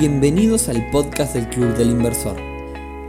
Bienvenidos 0.00 0.70
al 0.70 0.88
podcast 0.90 1.34
del 1.34 1.46
Club 1.50 1.74
del 1.74 1.90
Inversor, 1.90 2.34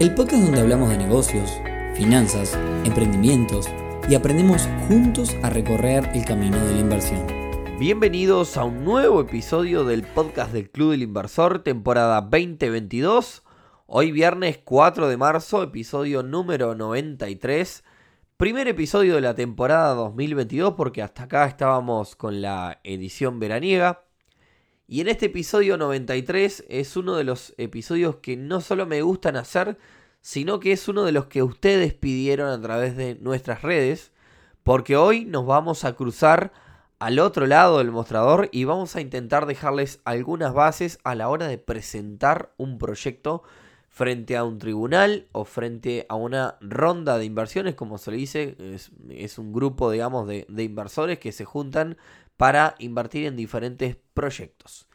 el 0.01 0.13
podcast 0.13 0.43
donde 0.43 0.59
hablamos 0.59 0.89
de 0.89 0.97
negocios, 0.97 1.49
finanzas, 1.95 2.59
emprendimientos 2.83 3.69
y 4.09 4.15
aprendemos 4.15 4.67
juntos 4.89 5.33
a 5.41 5.49
recorrer 5.49 6.09
el 6.13 6.25
camino 6.25 6.57
de 6.57 6.73
la 6.73 6.79
inversión. 6.81 7.25
Bienvenidos 7.79 8.57
a 8.57 8.65
un 8.65 8.83
nuevo 8.83 9.21
episodio 9.21 9.85
del 9.85 10.03
podcast 10.03 10.51
del 10.51 10.69
Club 10.69 10.91
del 10.91 11.03
Inversor, 11.03 11.59
temporada 11.59 12.19
2022. 12.19 13.43
Hoy 13.85 14.11
viernes 14.11 14.59
4 14.61 15.07
de 15.07 15.15
marzo, 15.15 15.63
episodio 15.63 16.23
número 16.23 16.75
93. 16.75 17.85
Primer 18.35 18.67
episodio 18.67 19.15
de 19.15 19.21
la 19.21 19.33
temporada 19.33 19.93
2022 19.93 20.73
porque 20.73 21.01
hasta 21.01 21.23
acá 21.23 21.45
estábamos 21.45 22.17
con 22.17 22.41
la 22.41 22.81
edición 22.83 23.39
veraniega. 23.39 24.10
Y 24.91 24.99
en 24.99 25.07
este 25.07 25.27
episodio 25.27 25.77
93 25.77 26.65
es 26.67 26.97
uno 26.97 27.15
de 27.15 27.23
los 27.23 27.53
episodios 27.57 28.17
que 28.17 28.35
no 28.35 28.59
solo 28.59 28.85
me 28.85 29.01
gustan 29.01 29.37
hacer, 29.37 29.77
sino 30.19 30.59
que 30.59 30.73
es 30.73 30.89
uno 30.89 31.05
de 31.05 31.13
los 31.13 31.27
que 31.27 31.43
ustedes 31.43 31.93
pidieron 31.93 32.49
a 32.49 32.61
través 32.61 32.97
de 32.97 33.15
nuestras 33.15 33.61
redes, 33.61 34.11
porque 34.63 34.97
hoy 34.97 35.23
nos 35.23 35.45
vamos 35.45 35.85
a 35.85 35.93
cruzar 35.93 36.51
al 36.99 37.19
otro 37.19 37.47
lado 37.47 37.77
del 37.77 37.89
mostrador 37.89 38.49
y 38.51 38.65
vamos 38.65 38.97
a 38.97 38.99
intentar 38.99 39.45
dejarles 39.45 40.01
algunas 40.03 40.53
bases 40.53 40.99
a 41.05 41.15
la 41.15 41.29
hora 41.29 41.47
de 41.47 41.57
presentar 41.57 42.51
un 42.57 42.77
proyecto 42.77 43.43
frente 43.87 44.35
a 44.35 44.43
un 44.43 44.57
tribunal 44.57 45.29
o 45.31 45.45
frente 45.45 46.05
a 46.09 46.15
una 46.15 46.57
ronda 46.59 47.17
de 47.17 47.23
inversiones, 47.23 47.75
como 47.75 47.97
se 47.97 48.11
le 48.11 48.17
dice, 48.17 48.57
es, 49.09 49.37
un 49.37 49.53
grupo, 49.53 49.89
digamos, 49.89 50.27
de, 50.27 50.45
de 50.49 50.63
inversores 50.63 51.17
que 51.17 51.31
se 51.31 51.45
juntan 51.45 51.95
para 52.41 52.73
invertir 52.79 53.27
en 53.27 53.35
diferentes 53.35 53.97
proyectos. 54.15 54.87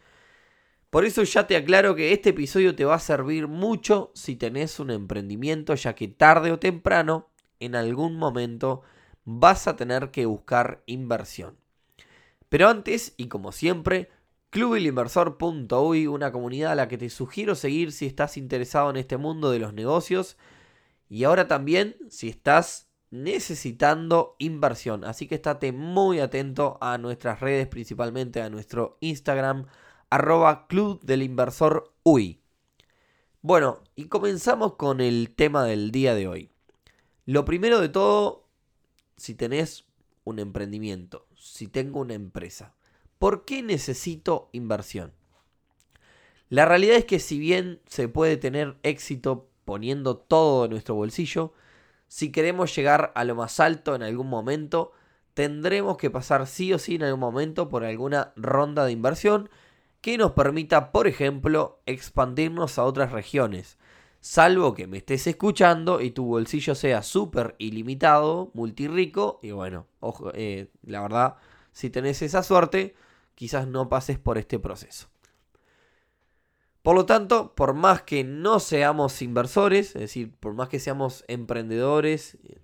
Por 0.91 1.04
eso 1.04 1.23
ya 1.23 1.46
te 1.46 1.54
aclaro 1.54 1.95
que 1.95 2.12
este 2.12 2.30
episodio 2.30 2.74
te 2.74 2.84
va 2.84 2.96
a 2.96 2.98
servir 2.98 3.46
mucho 3.46 4.10
si 4.16 4.34
tenés 4.34 4.80
un 4.80 4.90
emprendimiento, 4.90 5.76
ya 5.76 5.95
que 5.95 6.09
tarde 6.09 6.51
o 6.51 6.59
temprano, 6.59 7.29
en 7.60 7.76
algún 7.76 8.16
momento, 8.16 8.82
vas 9.24 9.68
a 9.68 9.76
tener 9.76 10.10
que 10.10 10.26
buscar 10.26 10.82
inversión. 10.87 11.56
Pero 12.48 12.66
antes, 12.68 13.15
y 13.16 13.29
como 13.29 13.52
siempre, 13.52 14.10
clubilinversor.uy, 14.51 16.09
una 16.09 16.32
comunidad 16.32 16.73
a 16.73 16.74
la 16.74 16.88
que 16.88 16.99
te 16.99 17.10
sugiero 17.10 17.54
seguir 17.54 17.93
si 17.93 18.06
estás 18.06 18.37
interesado 18.37 18.90
en 18.90 18.96
este 18.96 19.18
mundo 19.18 19.52
de 19.52 19.60
los 19.60 19.73
negocios 19.73 20.37
y 21.09 21.23
ahora 21.23 21.46
también 21.46 21.95
si 22.09 22.28
estás 22.28 22.85
necesitando 23.10 24.37
inversión. 24.38 25.04
Así 25.04 25.26
que 25.26 25.37
estate 25.37 25.73
muy 25.73 26.21
atento 26.21 26.79
a 26.80 26.99
nuestras 26.99 27.40
redes, 27.40 27.68
principalmente 27.68 28.43
a 28.43 28.51
nuestro 28.51 28.99
Instagram, 29.01 29.66
arroba 30.10 30.66
Club 30.66 31.01
del 31.02 31.23
Inversor 31.23 31.93
UI. 32.02 32.40
Bueno, 33.43 33.82
y 33.95 34.07
comenzamos 34.07 34.74
con 34.74 35.01
el 35.01 35.34
tema 35.34 35.65
del 35.65 35.93
día 35.93 36.15
de 36.15 36.27
hoy. 36.27 36.51
Lo 37.27 37.45
primero 37.45 37.80
de 37.80 37.88
todo, 37.88 38.49
si 39.16 39.34
tenés 39.34 39.84
un 40.24 40.38
emprendimiento, 40.38 41.27
si 41.37 41.68
tengo 41.68 42.01
una 42.01 42.15
empresa, 42.15 42.74
¿por 43.18 43.45
qué 43.45 43.62
necesito 43.62 44.49
inversión? 44.52 45.12
La 46.49 46.65
realidad 46.65 46.96
es 46.96 47.04
que 47.04 47.18
si 47.18 47.38
bien 47.38 47.80
se 47.87 48.09
puede 48.09 48.37
tener 48.37 48.77
éxito 48.82 49.49
poniendo 49.65 50.16
todo 50.16 50.65
en 50.65 50.71
nuestro 50.71 50.95
bolsillo, 50.95 51.52
si 52.09 52.32
queremos 52.32 52.74
llegar 52.74 53.12
a 53.15 53.24
lo 53.24 53.35
más 53.35 53.60
alto 53.60 53.95
en 53.95 54.02
algún 54.02 54.29
momento, 54.29 54.93
tendremos 55.35 55.96
que 55.96 56.10
pasar 56.10 56.46
sí 56.46 56.73
o 56.73 56.79
sí 56.79 56.95
en 56.95 57.02
algún 57.02 57.21
momento 57.21 57.68
por 57.68 57.85
alguna 57.85 58.32
ronda 58.37 58.85
de 58.85 58.93
inversión 58.93 59.51
que 60.01 60.18
nos 60.18 60.32
permita, 60.32 60.93
por 60.93 61.07
ejemplo, 61.09 61.80
expandirnos 61.84 62.79
a 62.79 62.84
otras 62.84 63.12
regiones. 63.12 63.77
Salvo 64.21 64.75
que 64.75 64.87
me 64.87 64.99
estés 64.99 65.27
escuchando 65.27 66.00
y 66.00 66.10
tu 66.10 66.25
bolsillo 66.25 66.75
sea 66.75 67.03
súper 67.03 67.55
ilimitado, 67.59 68.50
multirrico, 68.55 69.38
y 69.43 69.50
bueno, 69.50 69.87
ojo, 70.00 70.31
eh, 70.34 70.69
la 70.83 71.00
verdad, 71.03 71.37
si 71.73 71.91
tenés 71.91 72.23
esa 72.23 72.43
suerte, 72.43 72.94
quizás 73.34 73.69
no 73.69 73.88
pases 73.88 74.19
por 74.19 74.38
este 74.38 74.59
proceso. 74.59 75.09
Por 76.87 76.95
lo 76.95 77.05
tanto, 77.05 77.53
por 77.57 77.75
más 77.75 78.03
que 78.03 78.23
no 78.23 78.61
seamos 78.61 79.21
inversores, 79.21 79.97
es 79.97 80.03
decir, 80.03 80.33
por 80.39 80.55
más 80.55 80.69
que 80.69 80.79
seamos 80.79 81.25
emprendedores, 81.27 82.39
eh, 82.45 82.61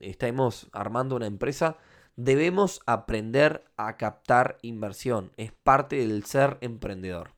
estemos 0.00 0.68
armando 0.72 1.16
una 1.16 1.24
empresa, 1.24 1.78
debemos 2.14 2.82
aprender 2.84 3.64
a 3.78 3.96
captar 3.96 4.58
inversión. 4.60 5.32
Es 5.38 5.52
parte 5.52 5.96
del 5.96 6.26
ser 6.26 6.58
emprendedor. 6.60 7.30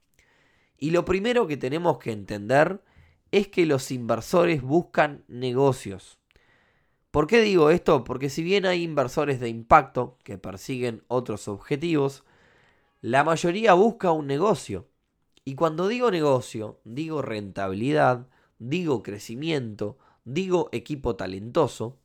Y 0.77 0.91
lo 0.91 1.05
primero 1.05 1.47
que 1.47 1.57
tenemos 1.57 1.99
que 1.99 2.11
entender 2.11 2.83
es 3.31 3.47
que 3.47 3.65
los 3.65 3.93
inversores 3.93 4.63
buscan 4.63 5.23
negocios. 5.29 6.19
¿Por 7.13 7.29
qué 7.29 7.41
digo 7.41 7.71
esto? 7.71 8.03
Porque 8.03 8.31
si 8.31 8.43
bien 8.43 8.67
hay 8.67 8.83
inversores 8.83 9.39
de 9.39 9.49
impacto 9.49 10.19
que 10.25 10.39
persiguen 10.39 11.05
otros 11.07 11.47
objetivos, 11.47 12.25
la 13.01 13.23
mayoría 13.23 13.75
busca 13.75 14.11
un 14.11 14.27
negocio. 14.27 14.89
Y 15.49 15.55
cuando 15.55 15.87
digo 15.87 16.11
negocio, 16.11 16.81
digo 16.83 17.23
rentabilidad, 17.23 18.27
digo 18.59 19.05
crecimiento, 19.05 19.97
digo 20.25 20.69
equipo 20.73 21.15
talentoso. 21.15 21.97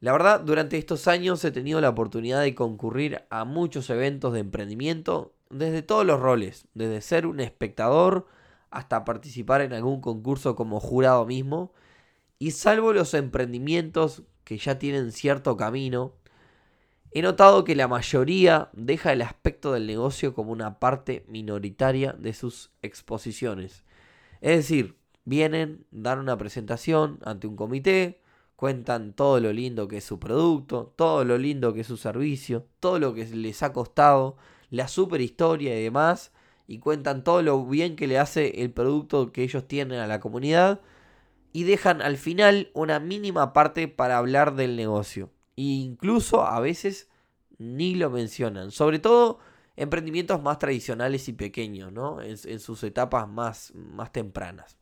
La 0.00 0.10
verdad, 0.10 0.40
durante 0.40 0.76
estos 0.76 1.06
años 1.06 1.44
he 1.44 1.52
tenido 1.52 1.80
la 1.80 1.90
oportunidad 1.90 2.42
de 2.42 2.56
concurrir 2.56 3.22
a 3.30 3.44
muchos 3.44 3.88
eventos 3.88 4.32
de 4.32 4.40
emprendimiento 4.40 5.32
desde 5.48 5.82
todos 5.82 6.04
los 6.04 6.18
roles, 6.18 6.66
desde 6.74 7.02
ser 7.02 7.26
un 7.28 7.38
espectador 7.38 8.26
hasta 8.72 9.04
participar 9.04 9.60
en 9.60 9.72
algún 9.72 10.00
concurso 10.00 10.56
como 10.56 10.80
jurado 10.80 11.26
mismo. 11.26 11.72
Y 12.40 12.50
salvo 12.50 12.92
los 12.92 13.14
emprendimientos 13.14 14.24
que 14.42 14.58
ya 14.58 14.80
tienen 14.80 15.12
cierto 15.12 15.56
camino, 15.56 16.14
He 17.16 17.22
notado 17.22 17.62
que 17.62 17.76
la 17.76 17.86
mayoría 17.86 18.70
deja 18.72 19.12
el 19.12 19.22
aspecto 19.22 19.72
del 19.72 19.86
negocio 19.86 20.34
como 20.34 20.50
una 20.50 20.80
parte 20.80 21.24
minoritaria 21.28 22.12
de 22.12 22.32
sus 22.32 22.72
exposiciones. 22.82 23.84
Es 24.40 24.56
decir, 24.56 24.96
vienen, 25.24 25.86
dan 25.92 26.18
una 26.18 26.36
presentación 26.36 27.20
ante 27.24 27.46
un 27.46 27.54
comité, 27.54 28.20
cuentan 28.56 29.12
todo 29.12 29.38
lo 29.38 29.52
lindo 29.52 29.86
que 29.86 29.98
es 29.98 30.04
su 30.04 30.18
producto, 30.18 30.92
todo 30.96 31.24
lo 31.24 31.38
lindo 31.38 31.72
que 31.72 31.82
es 31.82 31.86
su 31.86 31.96
servicio, 31.96 32.66
todo 32.80 32.98
lo 32.98 33.14
que 33.14 33.24
les 33.26 33.62
ha 33.62 33.72
costado, 33.72 34.36
la 34.70 34.88
super 34.88 35.20
historia 35.20 35.78
y 35.78 35.84
demás, 35.84 36.32
y 36.66 36.80
cuentan 36.80 37.22
todo 37.22 37.42
lo 37.42 37.64
bien 37.64 37.94
que 37.94 38.08
le 38.08 38.18
hace 38.18 38.60
el 38.62 38.72
producto 38.72 39.30
que 39.30 39.44
ellos 39.44 39.68
tienen 39.68 40.00
a 40.00 40.08
la 40.08 40.18
comunidad, 40.18 40.80
y 41.52 41.62
dejan 41.62 42.02
al 42.02 42.16
final 42.16 42.72
una 42.74 42.98
mínima 42.98 43.52
parte 43.52 43.86
para 43.86 44.18
hablar 44.18 44.56
del 44.56 44.74
negocio 44.74 45.30
incluso 45.56 46.46
a 46.46 46.60
veces 46.60 47.08
ni 47.58 47.94
lo 47.94 48.10
mencionan. 48.10 48.70
Sobre 48.70 48.98
todo 48.98 49.38
emprendimientos 49.76 50.42
más 50.42 50.58
tradicionales 50.58 51.28
y 51.28 51.32
pequeños, 51.32 51.92
¿no? 51.92 52.20
En, 52.20 52.36
en, 52.44 52.60
sus 52.60 52.82
etapas 52.84 53.28
más, 53.28 53.72
más 53.74 54.12
tempranas. 54.12 54.76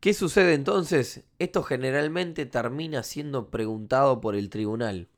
¿Qué 0.00 0.14
sucede 0.14 0.54
entonces? 0.54 1.24
Esto 1.38 1.62
generalmente 1.62 2.46
termina 2.46 3.02
siendo 3.02 3.50
preguntado 3.50 4.20
por 4.20 4.36
el 4.36 4.50
tribunal. 4.50 5.08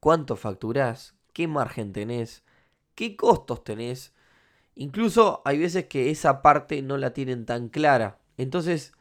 ¿Cuánto 0.00 0.36
facturás? 0.36 1.14
¿Qué 1.32 1.46
margen 1.46 1.92
tenés? 1.92 2.42
¿Qué 2.94 3.16
costos 3.16 3.64
tenés? 3.64 4.12
Incluso 4.74 5.42
hay 5.44 5.58
veces 5.58 5.86
que 5.86 6.10
esa 6.10 6.42
parte 6.42 6.82
no 6.82 6.96
la 6.96 7.12
tienen 7.12 7.46
tan 7.46 7.68
clara. 7.68 8.18
Entonces, 8.36 8.92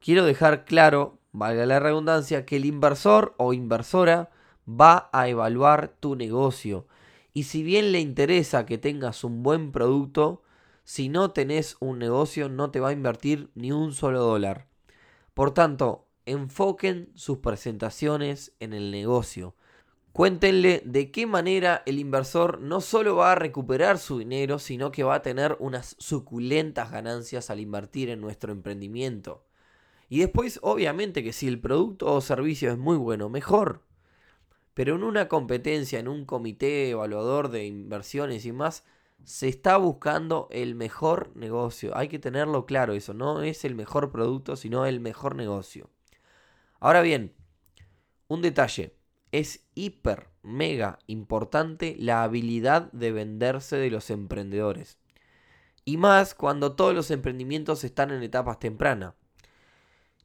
quiero 0.00 0.24
dejar 0.24 0.64
claro 0.64 1.18
valga 1.32 1.66
la 1.66 1.80
redundancia, 1.80 2.46
que 2.46 2.56
el 2.56 2.64
inversor 2.64 3.34
o 3.38 3.52
inversora 3.52 4.30
va 4.68 5.10
a 5.12 5.28
evaluar 5.28 5.96
tu 5.98 6.14
negocio. 6.14 6.86
Y 7.34 7.44
si 7.44 7.62
bien 7.62 7.92
le 7.92 8.00
interesa 8.00 8.66
que 8.66 8.78
tengas 8.78 9.24
un 9.24 9.42
buen 9.42 9.72
producto, 9.72 10.42
si 10.84 11.08
no 11.08 11.30
tenés 11.30 11.76
un 11.80 11.98
negocio 11.98 12.48
no 12.48 12.70
te 12.70 12.80
va 12.80 12.90
a 12.90 12.92
invertir 12.92 13.50
ni 13.54 13.72
un 13.72 13.92
solo 13.92 14.20
dólar. 14.20 14.66
Por 15.34 15.54
tanto, 15.54 16.06
enfoquen 16.26 17.10
sus 17.14 17.38
presentaciones 17.38 18.52
en 18.60 18.72
el 18.72 18.90
negocio. 18.90 19.54
Cuéntenle 20.12 20.82
de 20.84 21.10
qué 21.10 21.26
manera 21.26 21.82
el 21.86 21.98
inversor 21.98 22.60
no 22.60 22.82
solo 22.82 23.16
va 23.16 23.32
a 23.32 23.36
recuperar 23.36 23.98
su 23.98 24.18
dinero, 24.18 24.58
sino 24.58 24.92
que 24.92 25.04
va 25.04 25.14
a 25.14 25.22
tener 25.22 25.56
unas 25.58 25.96
suculentas 25.98 26.90
ganancias 26.90 27.48
al 27.48 27.60
invertir 27.60 28.10
en 28.10 28.20
nuestro 28.20 28.52
emprendimiento. 28.52 29.46
Y 30.12 30.18
después, 30.18 30.60
obviamente 30.62 31.24
que 31.24 31.32
si 31.32 31.48
el 31.48 31.58
producto 31.58 32.12
o 32.12 32.20
servicio 32.20 32.70
es 32.70 32.76
muy 32.76 32.98
bueno, 32.98 33.30
mejor. 33.30 33.80
Pero 34.74 34.96
en 34.96 35.04
una 35.04 35.26
competencia, 35.26 35.98
en 35.98 36.06
un 36.06 36.26
comité 36.26 36.90
evaluador 36.90 37.48
de 37.48 37.64
inversiones 37.64 38.44
y 38.44 38.52
más, 38.52 38.84
se 39.24 39.48
está 39.48 39.78
buscando 39.78 40.48
el 40.50 40.74
mejor 40.74 41.34
negocio. 41.34 41.96
Hay 41.96 42.08
que 42.08 42.18
tenerlo 42.18 42.66
claro 42.66 42.92
eso. 42.92 43.14
No 43.14 43.40
es 43.40 43.64
el 43.64 43.74
mejor 43.74 44.12
producto, 44.12 44.54
sino 44.54 44.84
el 44.84 45.00
mejor 45.00 45.34
negocio. 45.34 45.88
Ahora 46.78 47.00
bien, 47.00 47.32
un 48.28 48.42
detalle. 48.42 48.94
Es 49.30 49.66
hiper, 49.74 50.28
mega 50.42 50.98
importante 51.06 51.96
la 51.98 52.22
habilidad 52.22 52.92
de 52.92 53.12
venderse 53.12 53.76
de 53.76 53.88
los 53.88 54.10
emprendedores. 54.10 54.98
Y 55.86 55.96
más 55.96 56.34
cuando 56.34 56.76
todos 56.76 56.94
los 56.94 57.10
emprendimientos 57.10 57.82
están 57.82 58.10
en 58.10 58.22
etapas 58.22 58.58
tempranas. 58.58 59.14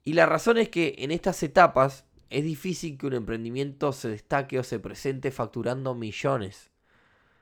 Y 0.08 0.14
la 0.14 0.26
razón 0.26 0.58
es 0.58 0.70
que 0.70 0.96
en 1.00 1.12
estas 1.12 1.44
etapas 1.44 2.06
es 2.30 2.42
difícil 2.46 2.98
que 2.98 3.08
un 3.08 3.14
emprendimiento 3.14 3.92
se 3.92 4.08
destaque 4.08 4.58
o 4.58 4.64
se 4.64 4.80
presente 4.80 5.32
facturando 5.32 5.96
millones. 5.96 6.72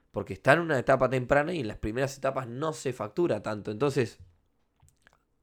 Porque 0.10 0.34
está 0.34 0.54
en 0.54 0.62
una 0.62 0.80
etapa 0.80 1.08
temprana 1.08 1.54
y 1.54 1.60
en 1.60 1.68
las 1.68 1.78
primeras 1.78 2.18
etapas 2.18 2.48
no 2.48 2.74
se 2.74 2.92
factura 2.92 3.44
tanto. 3.44 3.70
Entonces, 3.70 4.18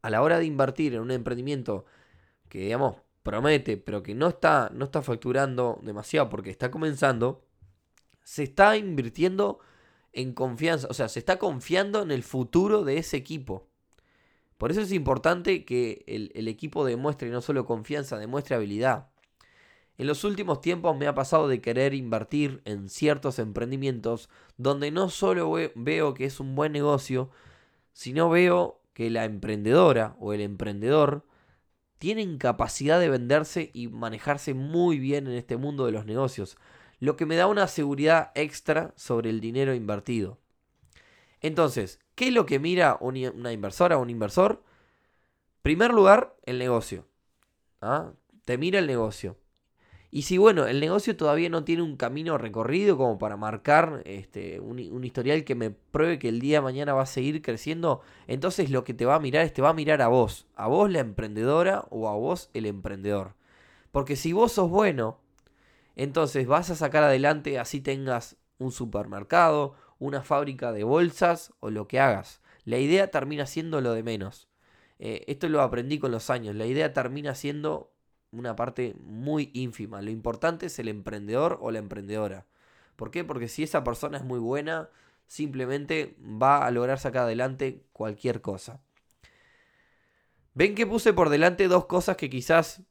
a 0.02 0.10
la 0.10 0.20
hora 0.20 0.40
de 0.40 0.46
invertir 0.46 0.94
en 0.94 1.00
un 1.00 1.12
emprendimiento 1.12 1.84
que, 2.48 2.58
digamos, 2.58 2.96
promete, 3.22 3.76
pero 3.76 4.02
que 4.02 4.16
no 4.16 4.26
está, 4.26 4.72
no 4.74 4.86
está 4.86 5.00
facturando 5.00 5.78
demasiado 5.84 6.28
porque 6.28 6.50
está 6.50 6.72
comenzando, 6.72 7.46
se 8.24 8.42
está 8.42 8.76
invirtiendo 8.76 9.60
en 10.12 10.34
confianza, 10.34 10.88
o 10.90 10.92
sea, 10.92 11.08
se 11.08 11.20
está 11.20 11.38
confiando 11.38 12.02
en 12.02 12.10
el 12.10 12.24
futuro 12.24 12.82
de 12.82 12.98
ese 12.98 13.16
equipo. 13.16 13.68
Por 14.62 14.70
eso 14.70 14.80
es 14.80 14.92
importante 14.92 15.64
que 15.64 16.04
el, 16.06 16.46
equipo 16.46 16.84
demuestre 16.84 17.28
no 17.30 17.40
solo 17.40 17.66
confianza, 17.66 18.16
demuestre 18.16 18.54
habilidad. 18.54 19.08
En 19.98 20.06
los 20.06 20.22
últimos 20.22 20.60
tiempos 20.60 20.96
me 20.96 21.08
ha 21.08 21.16
pasado 21.16 21.48
de 21.48 21.60
querer 21.60 21.94
invertir 21.94 22.62
en 22.64 22.88
ciertos 22.88 23.40
emprendimientos 23.40 24.28
donde 24.58 24.92
no 24.92 25.10
solo 25.10 25.52
veo 25.74 26.14
que 26.14 26.26
es 26.26 26.38
un 26.38 26.54
buen 26.54 26.70
negocio, 26.70 27.28
sino 27.92 28.30
veo 28.30 28.80
que 28.92 29.10
la 29.10 29.24
emprendedora 29.24 30.14
o 30.20 30.32
el 30.32 30.40
emprendedor 30.40 31.26
tienen 31.98 32.38
capacidad 32.38 33.00
de 33.00 33.08
venderse 33.08 33.72
y 33.74 33.88
manejarse 33.88 34.54
muy 34.54 35.00
bien 35.00 35.26
en 35.26 35.32
este 35.32 35.56
mundo 35.56 35.86
de 35.86 35.90
los 35.90 36.06
negocios, 36.06 36.56
lo 37.00 37.16
que 37.16 37.26
me 37.26 37.34
da 37.34 37.48
una 37.48 37.66
seguridad 37.66 38.30
extra 38.36 38.94
sobre 38.94 39.30
el 39.30 39.40
dinero 39.40 39.74
invertido. 39.74 40.38
Entonces, 41.42 41.98
¿qué 42.14 42.28
es 42.28 42.32
lo 42.32 42.46
que 42.46 42.58
mira 42.58 42.96
una 43.00 43.52
inversora 43.52 43.98
o 43.98 44.02
un 44.02 44.10
inversor? 44.10 44.62
Primer 45.62 45.92
lugar, 45.92 46.36
el 46.44 46.58
negocio. 46.58 47.06
¿Ah? 47.80 48.12
Te 48.44 48.58
mira 48.58 48.78
el 48.78 48.86
negocio. 48.86 49.36
Y 50.10 50.22
si, 50.22 50.36
bueno, 50.36 50.66
el 50.66 50.78
negocio 50.78 51.16
todavía 51.16 51.48
no 51.48 51.64
tiene 51.64 51.82
un 51.82 51.96
camino 51.96 52.36
recorrido 52.36 52.98
como 52.98 53.18
para 53.18 53.38
marcar 53.38 54.02
este, 54.04 54.60
un, 54.60 54.78
un, 54.78 55.04
historial 55.04 55.42
que 55.44 55.54
me 55.54 55.70
pruebe 55.70 56.18
que 56.18 56.28
el 56.28 56.38
día 56.38 56.58
de 56.58 56.64
mañana 56.64 56.92
va 56.92 57.02
a 57.02 57.06
seguir 57.06 57.40
creciendo, 57.40 58.02
entonces 58.26 58.70
lo 58.70 58.84
que 58.84 58.92
te 58.92 59.06
va 59.06 59.14
a 59.14 59.20
mirar 59.20 59.46
es 59.46 59.54
te 59.54 59.62
va 59.62 59.70
a 59.70 59.74
mirar 59.74 60.02
a 60.02 60.08
vos, 60.08 60.46
a 60.54 60.66
vos 60.66 60.90
la 60.90 61.00
emprendedora 61.00 61.86
o 61.88 62.10
a 62.10 62.12
vos 62.14 62.50
el 62.52 62.66
emprendedor. 62.66 63.36
Porque 63.90 64.16
si 64.16 64.34
vos 64.34 64.52
sos 64.52 64.68
bueno, 64.68 65.18
entonces 65.96 66.46
vas 66.46 66.68
a 66.68 66.76
sacar 66.76 67.04
adelante 67.04 67.58
así 67.58 67.80
tengas 67.80 68.36
un 68.58 68.70
supermercado, 68.70 69.74
una 70.02 70.22
fábrica 70.22 70.72
de 70.72 70.82
bolsas 70.82 71.52
o 71.60 71.70
lo 71.70 71.86
que 71.86 72.00
hagas. 72.00 72.40
La 72.64 72.78
idea 72.78 73.12
termina 73.12 73.46
siendo 73.46 73.80
lo 73.80 73.92
de 73.92 74.02
menos. 74.02 74.48
Eh, 74.98 75.24
esto 75.28 75.48
lo 75.48 75.62
aprendí 75.62 76.00
con 76.00 76.10
los 76.10 76.28
años. 76.28 76.56
La 76.56 76.66
idea 76.66 76.92
termina 76.92 77.36
siendo 77.36 77.92
una 78.32 78.56
parte 78.56 78.96
muy 79.00 79.50
ínfima. 79.54 80.02
Lo 80.02 80.10
importante 80.10 80.66
es 80.66 80.78
el 80.80 80.88
emprendedor 80.88 81.58
o 81.60 81.70
la 81.70 81.78
emprendedora. 81.78 82.46
¿Por 82.96 83.12
qué? 83.12 83.22
Porque 83.22 83.46
si 83.46 83.62
esa 83.62 83.84
persona 83.84 84.18
es 84.18 84.24
muy 84.24 84.40
buena, 84.40 84.90
simplemente 85.28 86.16
va 86.20 86.66
a 86.66 86.70
lograr 86.72 86.98
sacar 86.98 87.22
adelante 87.22 87.84
cualquier 87.92 88.40
cosa. 88.40 88.80
Ven 90.54 90.74
que 90.74 90.84
puse 90.84 91.12
por 91.12 91.28
delante 91.28 91.68
dos 91.68 91.86
cosas 91.86 92.16
que 92.16 92.28
quizás 92.28 92.82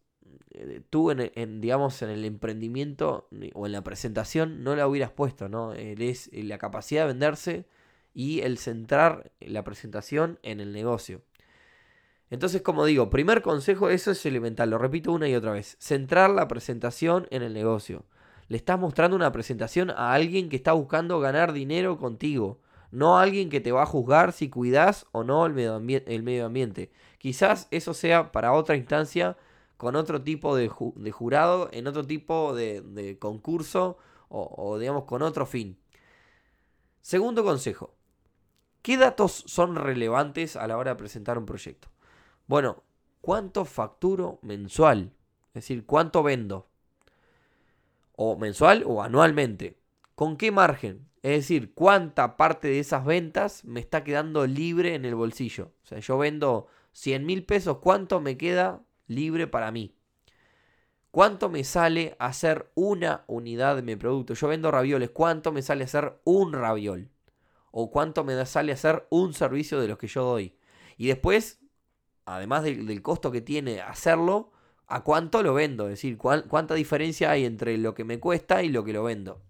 tú 0.89 1.11
en, 1.11 1.61
digamos, 1.61 2.01
en 2.01 2.09
el 2.09 2.25
emprendimiento 2.25 3.27
o 3.53 3.65
en 3.65 3.71
la 3.71 3.83
presentación 3.83 4.63
no 4.63 4.75
la 4.75 4.87
hubieras 4.87 5.11
puesto, 5.11 5.49
¿no? 5.49 5.73
Es 5.73 6.29
la 6.33 6.57
capacidad 6.57 7.03
de 7.03 7.07
venderse 7.13 7.65
y 8.13 8.41
el 8.41 8.57
centrar 8.57 9.31
la 9.39 9.63
presentación 9.63 10.39
en 10.43 10.59
el 10.59 10.73
negocio. 10.73 11.21
Entonces, 12.29 12.61
como 12.61 12.85
digo, 12.85 13.09
primer 13.09 13.41
consejo, 13.41 13.89
eso 13.89 14.11
es 14.11 14.25
elemental, 14.25 14.69
lo 14.69 14.77
repito 14.77 15.11
una 15.11 15.27
y 15.27 15.35
otra 15.35 15.51
vez, 15.51 15.75
centrar 15.79 16.29
la 16.29 16.47
presentación 16.47 17.27
en 17.29 17.43
el 17.43 17.53
negocio. 17.53 18.05
Le 18.47 18.57
estás 18.57 18.79
mostrando 18.79 19.15
una 19.15 19.31
presentación 19.31 19.89
a 19.91 20.13
alguien 20.13 20.47
que 20.47 20.55
está 20.55 20.71
buscando 20.71 21.19
ganar 21.19 21.51
dinero 21.51 21.97
contigo, 21.97 22.61
no 22.89 23.17
a 23.17 23.23
alguien 23.23 23.49
que 23.49 23.61
te 23.61 23.71
va 23.71 23.83
a 23.83 23.85
juzgar 23.85 24.33
si 24.33 24.49
cuidas 24.49 25.05
o 25.11 25.23
no 25.23 25.45
el 25.45 25.53
medio, 25.53 25.77
el 25.77 26.23
medio 26.23 26.45
ambiente. 26.45 26.91
Quizás 27.17 27.67
eso 27.71 27.93
sea 27.93 28.31
para 28.31 28.53
otra 28.53 28.75
instancia, 28.75 29.37
con 29.81 29.95
otro 29.95 30.21
tipo 30.21 30.55
de, 30.55 30.69
jurado, 30.69 31.67
en 31.71 31.87
otro 31.87 32.05
tipo 32.05 32.53
de, 32.53 33.17
concurso 33.19 33.97
o 34.29 34.77
digamos 34.77 35.05
con 35.05 35.23
otro 35.23 35.47
fin. 35.47 35.79
Segundo 37.01 37.43
consejo, 37.43 37.95
¿qué 38.83 38.95
datos 38.97 39.43
son 39.47 39.75
relevantes 39.75 40.55
a 40.55 40.67
la 40.67 40.77
hora 40.77 40.91
de 40.91 40.97
presentar 40.97 41.39
un 41.39 41.47
proyecto? 41.47 41.87
Bueno, 42.45 42.83
¿cuánto 43.21 43.65
facturo 43.65 44.37
mensual? 44.43 45.13
Es 45.47 45.63
decir, 45.63 45.83
¿cuánto 45.87 46.21
vendo? 46.21 46.69
O 48.15 48.37
mensual 48.37 48.83
o 48.85 49.01
anualmente. 49.01 49.79
¿Con 50.13 50.37
qué 50.37 50.51
margen? 50.51 51.09
Es 51.23 51.37
decir, 51.37 51.73
¿cuánta 51.73 52.37
parte 52.37 52.67
de 52.67 52.77
esas 52.77 53.03
ventas 53.03 53.65
me 53.65 53.79
está 53.79 54.03
quedando 54.03 54.45
libre 54.45 54.93
en 54.93 55.05
el 55.05 55.15
bolsillo? 55.15 55.71
O 55.83 55.87
sea, 55.87 55.97
yo 55.97 56.19
vendo 56.19 56.67
100 56.91 57.25
mil 57.25 57.45
pesos, 57.45 57.79
¿cuánto 57.79 58.21
me 58.21 58.37
queda 58.37 58.83
libre 59.15 59.47
para 59.47 59.71
mí? 59.71 59.95
¿Cuánto 61.11 61.49
me 61.49 61.63
sale 61.63 62.15
hacer 62.19 62.71
una 62.73 63.25
unidad 63.27 63.75
de 63.75 63.81
mi 63.81 63.95
producto? 63.95 64.33
Yo 64.33 64.47
vendo 64.47 64.71
ravioles, 64.71 65.09
¿cuánto 65.09 65.51
me 65.51 65.61
sale 65.61 65.83
hacer 65.83 66.19
un 66.23 66.53
raviol? 66.53 67.09
¿O 67.71 67.91
cuánto 67.91 68.23
me 68.23 68.45
sale 68.45 68.71
hacer 68.71 69.07
un 69.09 69.33
servicio 69.33 69.79
de 69.79 69.87
los 69.87 69.97
que 69.97 70.07
yo 70.07 70.23
doy? 70.23 70.55
Y 70.97 71.07
después 71.07 71.61
además 72.25 72.63
del, 72.63 73.01
costo 73.01 73.31
que 73.31 73.41
tiene 73.41 73.81
hacerlo, 73.81 74.51
a 74.87 75.03
cuánto 75.03 75.41
lo 75.41 75.53
vendo, 75.53 75.85
es 75.85 75.91
decir, 75.91 76.17
cuánta 76.17 76.73
diferencia 76.75 77.31
hay 77.31 77.45
entre 77.45 77.77
lo 77.77 77.93
que 77.93 78.03
me 78.03 78.19
cuesta 78.19 78.61
y 78.63 78.69
lo 78.69 78.83
que 78.83 78.93
lo 78.93 79.03
vendo. 79.03 79.41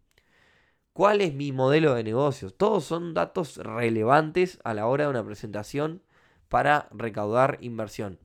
¿Cuál 0.94 1.22
es 1.22 1.34
mi 1.34 1.52
modelo 1.52 1.96
de 1.96 2.04
negocios? 2.04 2.56
Todos 2.58 2.84
son 2.84 3.14
datos 3.14 3.58
relevantes 3.58 4.60
a 4.64 4.74
la 4.74 4.86
hora 4.88 5.06
de 5.06 5.10
una 5.10 5.26
presentación 5.26 6.04
para 6.50 6.90
recaudar 6.92 7.58
inversión. 7.62 8.20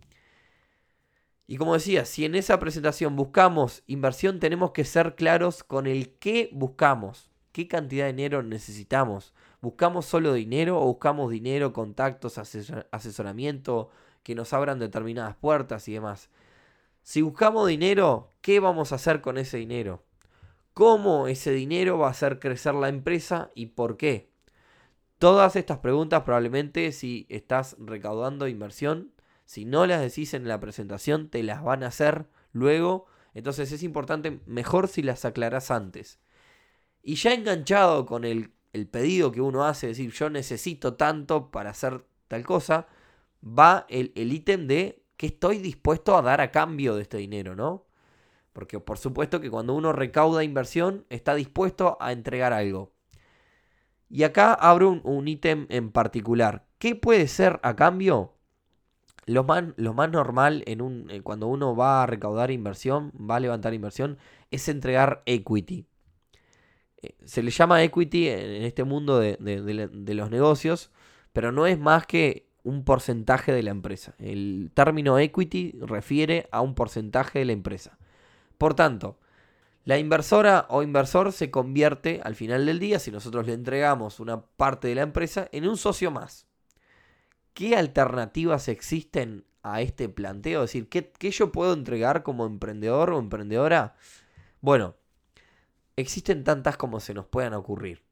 Y 1.47 1.57
como 1.59 1.75
decía, 1.75 2.05
si 2.05 2.25
en 2.25 2.35
esa 2.35 2.59
presentación 2.59 3.15
buscamos 3.17 3.83
inversión, 3.87 4.41
tenemos 4.41 4.73
que 4.73 4.85
ser 4.85 5.15
claros 5.15 5.63
con 5.63 5.87
el 5.87 6.11
qué 6.19 6.51
buscamos, 6.53 7.31
qué 7.53 7.69
cantidad 7.69 8.07
de 8.07 8.13
dinero 8.13 8.43
necesitamos. 8.43 9.33
¿Buscamos 9.61 10.07
solo 10.07 10.33
dinero 10.33 10.81
o 10.81 10.87
buscamos 10.87 11.31
dinero, 11.31 11.73
contactos, 11.73 12.39
asesoramiento, 12.39 13.91
que 14.27 14.35
nos 14.35 14.53
abran 14.53 14.81
determinadas 14.81 15.37
puertas 15.37 15.87
y 15.87 15.93
demás. 15.93 16.31
Si 17.05 17.23
buscamos 17.23 17.69
dinero, 17.69 18.33
¿qué 18.41 18.59
vamos 18.59 18.91
a 18.91 18.97
hacer 18.97 19.21
con 19.21 19.39
ese 19.39 19.57
dinero? 19.59 20.03
¿Cómo 20.75 21.29
ese 21.29 21.53
dinero 21.53 21.97
va 21.97 22.09
a 22.09 22.11
hacer 22.11 22.41
crecer 22.41 22.75
la 22.75 22.89
empresa 22.89 23.53
y 23.55 23.67
por 23.67 23.97
qué? 23.97 24.29
Todas 25.21 25.55
estas 25.55 25.79
preguntas 25.79 26.25
probablemente 26.25 26.91
si 26.91 27.25
estás 27.29 27.77
recaudando 27.79 28.49
inversión, 28.49 29.13
si 29.47 29.65
no 29.65 29.87
las 29.87 30.03
decís 30.03 30.35
en 30.35 30.47
la 30.47 30.61
presentación, 30.61 31.31
te 31.31 31.43
las 31.43 31.63
van 31.63 31.83
a 31.83 31.87
hacer 31.87 32.27
luego. 32.53 33.07
Entonces 33.33 33.73
es 33.73 33.83
importante, 33.83 34.41
mejor 34.45 34.89
si 34.89 35.03
las 35.03 35.25
aclarás 35.25 35.71
antes. 35.71 36.21
Y 37.03 37.15
ya 37.15 37.33
enganchado 37.33 38.05
con 38.05 38.25
el, 38.25 38.53
el 38.73 38.89
pedido 38.89 39.33
que 39.33 39.41
uno 39.41 39.65
hace, 39.65 39.87
decir, 39.87 40.13
yo 40.13 40.29
necesito 40.29 40.95
tanto 40.95 41.51
para 41.51 41.71
hacer 41.71 42.05
tal 42.29 42.45
cosa, 42.45 42.89
va 43.43 43.87
el 43.89 44.33
ítem 44.33 44.67
de 44.67 45.05
qué 45.17 45.27
estoy 45.27 45.59
dispuesto 45.59 46.17
a 46.17 46.23
dar 46.23 46.41
a 46.41 46.51
cambio 46.51 46.97
de 46.97 47.03
este 47.03 47.19
dinero, 47.19 47.55
¿no? 47.55 47.87
Porque 48.53 48.81
por 48.81 48.99
supuesto 48.99 49.41
que 49.41 49.51
cuando 49.51 49.75
uno 49.75 49.93
recauda 49.93 50.43
inversión 50.43 51.07
está 51.11 51.35
dispuesto 51.35 51.97
a 52.01 52.13
entregar 52.13 52.53
algo. 52.53 52.93
Y 54.09 54.23
acá 54.23 54.55
abro 54.55 55.01
un 55.03 55.29
ítem 55.29 55.67
en 55.69 55.91
particular. 55.91 56.67
¿Qué 56.79 56.95
puede 56.95 57.29
ser 57.29 57.61
a 57.63 57.77
cambio? 57.77 58.36
Lo 59.27 59.45
más, 59.45 59.65
lo 59.77 59.93
más 59.93 60.11
normal 60.11 60.63
en 60.67 60.81
un, 60.81 61.11
eh, 61.11 61.21
cuando 61.21 61.49
uno 61.49 61.75
va 61.75 62.03
a 62.03 62.07
recaudar 62.07 62.51
inversión, 62.51 63.13
va 63.19 63.37
a 63.37 63.41
levantar 63.41 63.75
inversión, 63.75 64.19
es 64.51 64.69
entregar 64.69 65.23
equity. 65.27 65.87
Eh, 67.03 67.17
se 67.25 67.43
le 67.43 67.51
llama 67.51 67.83
equity 67.83 68.29
en 68.29 68.63
este 68.63 68.85
mundo 68.85 69.19
de 69.19 70.15
los 70.15 70.31
negocios, 70.31 70.91
pero 71.33 71.53
no 71.53 71.67
es 71.67 71.79
más 71.79 72.07
que 72.07 72.47
un 72.67 72.85
porcentaje 72.85 73.53
de 73.53 73.63
la 73.63 73.71
empresa. 73.71 74.15
El 74.19 74.71
término 74.75 75.19
equity 75.19 75.79
refiere 75.81 76.49
a 76.51 76.61
un 76.61 76.75
porcentaje 76.75 77.39
de 77.39 77.45
la 77.45 77.53
empresa. 77.53 77.97
Por 78.59 78.75
tanto, 78.75 79.19
la 79.85 79.99
inversora 79.99 80.67
o 80.69 80.83
inversor 80.83 81.31
se 81.31 81.51
convierte 81.53 82.21
al 82.25 82.35
final 82.35 82.67
del 82.67 82.81
día, 82.81 82.99
si 82.99 83.13
nosotros 83.13 83.47
le 83.47 83.53
entregamos 83.53 84.19
una 84.19 84.41
parte 84.45 84.89
de 84.89 84.97
la 84.97 85.03
empresa, 85.03 85.49
en 85.53 85.69
un 85.69 85.77
socio 85.77 86.11
más. 86.11 86.49
¿Qué 87.57 87.75
alternativas 87.75 88.69
existen 88.69 89.47
a 89.63 89.81
este 89.81 90.11
planteo? 90.11 90.65
Es 90.65 90.73
decir, 90.73 90.91
¿qué, 90.91 91.31
yo 91.31 91.53
puedo 91.53 91.73
entregar 91.73 92.23
como 92.23 92.45
emprendedor 92.45 93.11
o 93.13 93.19
emprendedora? 93.19 93.97
Bueno, 94.61 94.97
existen 95.97 96.45
tantas 96.45 96.77
como 96.77 97.01
se 97.01 97.15
nos 97.15 97.25
puedan 97.25 97.55
ocurrir. 97.55 98.03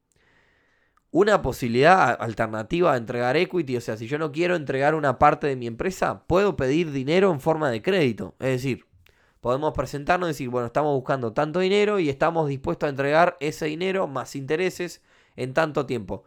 una 1.10 1.42
posibilidad 1.42 2.16
alternativa 2.18 2.94
a 2.94 2.96
entregar 2.96 3.36
equity, 3.36 3.76
o 3.76 3.80
sea, 3.82 3.98
si 3.98 4.06
yo 4.06 4.18
no 4.18 4.32
quiero 4.32 4.56
entregar 4.56 4.94
una 4.94 5.18
parte 5.18 5.46
de 5.46 5.56
mi 5.56 5.66
empresa, 5.66 6.24
puedo 6.26 6.56
pedir 6.56 6.90
dinero 6.90 7.30
en 7.30 7.40
forma 7.40 7.70
de 7.70 7.82
crédito. 7.82 8.34
Es 8.40 8.48
decir, 8.48 8.86
podemos 9.42 9.74
presentarnos 9.74 10.28
y 10.28 10.32
decir, 10.32 10.48
bueno, 10.48 10.68
estamos 10.68 10.94
buscando 10.94 11.34
tanto 11.34 11.60
dinero 11.60 11.98
y 11.98 12.08
estamos 12.08 12.48
dispuestos 12.48 12.86
a 12.86 12.90
entregar 12.90 13.36
ese 13.40 13.66
dinero 13.66 14.06
más 14.08 14.36
intereses 14.36 15.02
en 15.36 15.52
tanto 15.52 15.84
tiempo. 15.84 16.24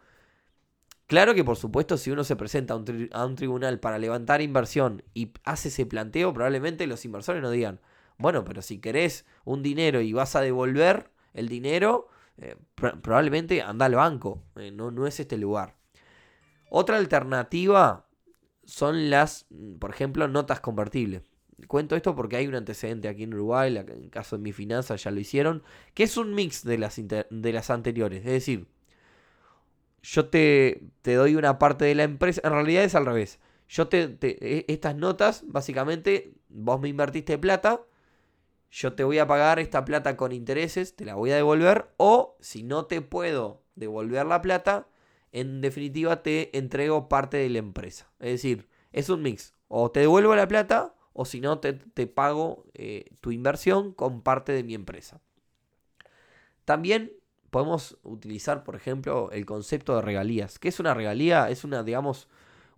Claro 1.08 1.34
que 1.34 1.42
por 1.42 1.56
supuesto 1.56 1.96
si 1.96 2.10
uno 2.10 2.22
se 2.22 2.36
presenta 2.36 2.74
a 2.74 3.24
un, 3.24 3.34
tribunal 3.34 3.80
para 3.80 3.98
levantar 3.98 4.42
inversión 4.42 5.02
y 5.14 5.32
hace 5.42 5.68
ese 5.68 5.86
planteo, 5.86 6.34
probablemente 6.34 6.86
los 6.86 7.02
inversores 7.06 7.40
no 7.40 7.50
digan, 7.50 7.80
bueno, 8.18 8.44
pero 8.44 8.60
si 8.60 8.78
querés 8.78 9.24
un 9.46 9.62
dinero 9.62 10.02
y 10.02 10.12
vas 10.12 10.36
a 10.36 10.42
devolver 10.42 11.10
el 11.32 11.48
dinero, 11.48 12.08
eh, 12.36 12.56
probablemente 12.74 13.62
anda 13.62 13.86
al 13.86 13.94
banco, 13.94 14.44
eh, 14.56 14.70
no, 14.70 14.90
no 14.90 15.06
es 15.06 15.18
este 15.18 15.38
lugar. 15.38 15.76
Otra 16.68 16.98
alternativa 16.98 18.06
son 18.64 19.08
las, 19.08 19.46
mm, 19.48 19.76
por 19.78 19.88
ejemplo, 19.88 20.28
notas 20.28 20.60
convertibles. 20.60 21.22
Cuento 21.68 21.96
esto 21.96 22.14
porque 22.14 22.36
hay 22.36 22.46
un 22.46 22.54
antecedente 22.54 23.08
aquí 23.08 23.22
en 23.22 23.32
Uruguay, 23.32 23.74
en 23.74 23.88
el 23.88 24.10
caso 24.10 24.36
de 24.36 24.42
mi 24.42 24.52
finanza 24.52 24.94
ya 24.96 25.10
lo 25.10 25.20
hicieron, 25.20 25.62
que 25.94 26.02
es 26.02 26.18
un 26.18 26.34
mix 26.34 26.64
de 26.64 26.76
las, 26.76 26.96
de 26.96 27.52
las 27.52 27.70
anteriores. 27.70 28.18
Es 28.26 28.32
decir, 28.32 28.68
yo 30.02 30.28
te, 30.28 30.82
te, 31.02 31.14
doy 31.14 31.36
una 31.36 31.58
parte 31.58 31.84
de 31.84 31.94
la 31.94 32.04
empresa, 32.04 32.40
en 32.44 32.52
realidad 32.52 32.84
es 32.84 32.94
al 32.94 33.06
revés. 33.06 33.38
Yo 33.68 33.88
te, 33.88 34.08
te, 34.08 34.58
e, 34.58 34.64
estas 34.68 34.96
notas, 34.96 35.44
básicamente, 35.46 36.32
vos 36.48 36.80
me 36.80 36.88
invertiste 36.88 37.38
plata, 37.38 37.82
yo 38.70 38.92
te 38.94 39.04
voy 39.04 39.18
a 39.18 39.26
pagar 39.26 39.58
esta 39.58 39.84
plata 39.84 40.16
con 40.16 40.32
intereses, 40.32 40.94
te 40.94 41.04
la 41.04 41.14
voy 41.14 41.30
a 41.30 41.36
devolver, 41.36 41.90
o 41.96 42.36
si 42.40 42.62
no 42.62 42.86
te 42.86 43.00
puedo 43.00 43.62
devolver 43.74 44.26
la 44.26 44.42
plata, 44.42 44.88
en 45.32 45.60
definitiva 45.60 46.22
te 46.22 46.56
entrego 46.56 47.08
parte 47.08 47.36
de 47.38 47.48
la 47.48 47.58
empresa. 47.58 48.10
Es 48.18 48.32
decir, 48.32 48.68
es 48.92 49.08
un 49.08 49.22
mix. 49.22 49.54
O 49.68 49.90
te 49.90 50.00
devuelvo 50.00 50.34
la 50.34 50.48
plata, 50.48 50.94
o 51.12 51.24
si 51.24 51.40
no, 51.40 51.58
te, 51.58 51.74
pago 52.06 52.66
eh, 52.74 53.06
tu 53.20 53.32
inversión 53.32 53.92
con 53.92 54.22
parte 54.22 54.52
de 54.52 54.62
mi 54.62 54.74
empresa. 54.74 55.20
También 56.64 57.12
podemos 57.50 57.98
utilizar, 58.02 58.64
por 58.64 58.76
ejemplo, 58.76 59.30
el 59.32 59.46
concepto 59.46 59.96
de 59.96 60.02
regalías. 60.02 60.58
¿Qué 60.58 60.68
es 60.68 60.80
una 60.80 60.94
regalía? 60.94 61.48
Es 61.50 61.64
una, 61.64 61.82
digamos, 61.82 62.28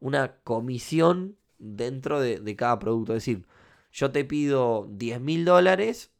una 0.00 0.36
comisión 0.44 1.36
dentro 1.58 2.20
de, 2.20 2.56
cada 2.56 2.78
producto. 2.78 3.12
Es 3.12 3.24
decir, 3.24 3.46
yo 3.92 4.10
te 4.10 4.24
pido 4.24 4.88
10 4.90 5.20
mil 5.20 5.44
dólares 5.44 6.10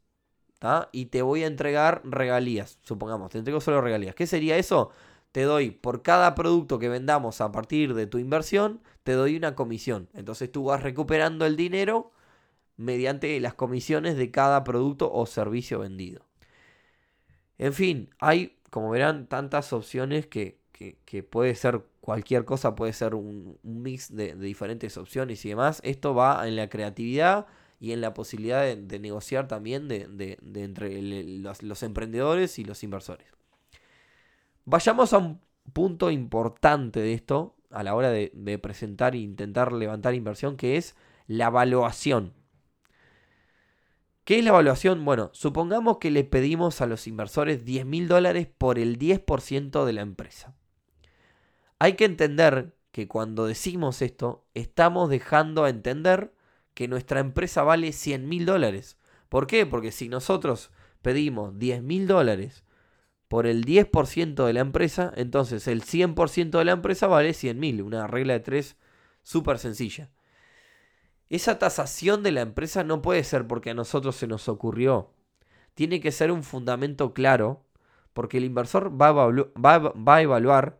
y 0.91 1.07
te 1.07 1.21
voy 1.21 1.43
a 1.43 1.47
entregar 1.47 2.01
regalías. 2.03 2.77
Supongamos, 2.83 3.31
te 3.31 3.39
entrego 3.39 3.61
solo 3.61 3.81
regalías. 3.81 4.15
¿Qué 4.15 4.27
sería 4.27 4.57
eso? 4.57 4.91
Te 5.31 5.43
doy 5.43 5.71
por 5.71 6.01
cada 6.01 6.35
producto 6.35 6.77
que 6.77 6.89
vendamos 6.89 7.41
a 7.41 7.51
partir 7.51 7.93
de 7.93 8.05
tu 8.05 8.17
inversión, 8.17 8.81
te 9.03 9.13
doy 9.13 9.37
una 9.37 9.55
comisión. 9.55 10.09
Entonces 10.13 10.51
tú 10.51 10.65
vas 10.65 10.83
recuperando 10.83 11.45
el 11.45 11.55
dinero 11.55 12.11
mediante 12.77 13.39
las 13.39 13.53
comisiones 13.53 14.17
de 14.17 14.29
cada 14.29 14.63
producto 14.63 15.11
o 15.11 15.25
servicio 15.25 15.79
vendido. 15.79 16.30
En 17.61 17.73
fin, 17.73 18.09
hay, 18.17 18.57
como 18.71 18.89
verán, 18.89 19.27
tantas 19.27 19.71
opciones 19.71 20.25
que, 20.25 20.57
que, 20.71 21.21
puede 21.21 21.53
ser 21.53 21.85
cualquier 21.99 22.43
cosa, 22.43 22.73
puede 22.73 22.91
ser 22.91 23.13
un, 23.13 23.59
mix 23.61 24.15
de, 24.15 24.33
de, 24.33 24.43
diferentes 24.43 24.97
opciones 24.97 25.45
y 25.45 25.49
demás. 25.49 25.79
Esto 25.83 26.15
va 26.15 26.47
en 26.47 26.55
la 26.55 26.69
creatividad 26.69 27.45
y 27.79 27.91
en 27.91 28.01
la 28.01 28.15
posibilidad 28.15 28.63
de, 28.75 28.99
negociar 28.99 29.47
también 29.47 29.87
de, 29.87 30.39
entre 30.55 30.99
los, 31.03 31.83
emprendedores 31.83 32.57
y 32.57 32.63
los 32.63 32.81
inversores. 32.81 33.27
Vayamos 34.65 35.13
a 35.13 35.19
un 35.19 35.39
punto 35.71 36.09
importante 36.09 36.99
de 36.99 37.13
esto 37.13 37.55
a 37.69 37.83
la 37.83 37.93
hora 37.93 38.09
de, 38.09 38.59
presentar 38.59 39.13
e 39.13 39.19
intentar 39.19 39.71
levantar 39.71 40.15
inversión, 40.15 40.57
que 40.57 40.77
es 40.77 40.95
la 41.27 41.45
evaluación. 41.45 42.33
¿Qué 44.23 44.37
es 44.37 44.43
la 44.43 44.51
evaluación? 44.51 45.03
Bueno, 45.03 45.31
supongamos 45.33 45.97
que 45.97 46.11
le 46.11 46.23
pedimos 46.23 46.81
a 46.81 46.85
los 46.85 47.07
inversores 47.07 47.65
10 47.65 47.85
mil 47.87 48.07
dólares 48.07 48.47
por 48.55 48.77
el 48.77 48.99
10% 48.99 49.83
de 49.83 49.93
la 49.93 50.01
empresa. 50.01 50.55
Hay 51.79 51.93
que 51.93 52.05
entender 52.05 52.75
que 52.91 53.07
cuando 53.07 53.47
decimos 53.47 54.03
esto, 54.03 54.45
estamos 54.53 55.09
dejando 55.09 55.63
a 55.63 55.69
entender 55.69 56.33
que 56.75 56.87
nuestra 56.87 57.19
empresa 57.19 57.63
vale 57.63 57.91
100 57.93 58.29
mil 58.29 58.45
dólares. 58.45 58.97
¿Por 59.27 59.47
qué? 59.47 59.65
Porque 59.65 59.91
si 59.91 60.07
nosotros 60.07 60.71
pedimos 61.01 61.57
10 61.57 61.81
mil 61.81 62.05
dólares 62.05 62.63
por 63.27 63.47
el 63.47 63.65
10% 63.65 64.45
de 64.45 64.53
la 64.53 64.59
empresa, 64.59 65.11
entonces 65.15 65.67
el 65.67 65.81
100% 65.81 66.59
de 66.59 66.65
la 66.65 66.73
empresa 66.73 67.07
vale 67.07 67.33
100 67.33 67.59
mil. 67.59 67.81
Una 67.81 68.05
regla 68.05 68.33
de 68.33 68.41
tres 68.41 68.77
súper 69.23 69.57
sencilla. 69.57 70.11
Esa 71.31 71.57
tasación 71.57 72.21
de 72.21 72.31
la 72.31 72.41
empresa 72.41 72.83
no 72.83 73.01
puede 73.01 73.23
ser 73.23 73.47
porque 73.47 73.71
a 73.71 73.73
nosotros 73.73 74.15
se 74.15 74.27
nos 74.27 74.47
ocurrió. 74.47 75.13
Tiene 75.73 75.99
que 75.99 76.11
ser 76.11 76.31
un 76.31 76.43
fundamento 76.43 77.13
claro, 77.13 77.63
porque 78.13 78.37
el 78.37 78.43
inversor 78.43 79.01
va 79.01 79.07
a, 79.07 79.79
va 79.79 80.15
a 80.15 80.21
evaluar 80.21 80.77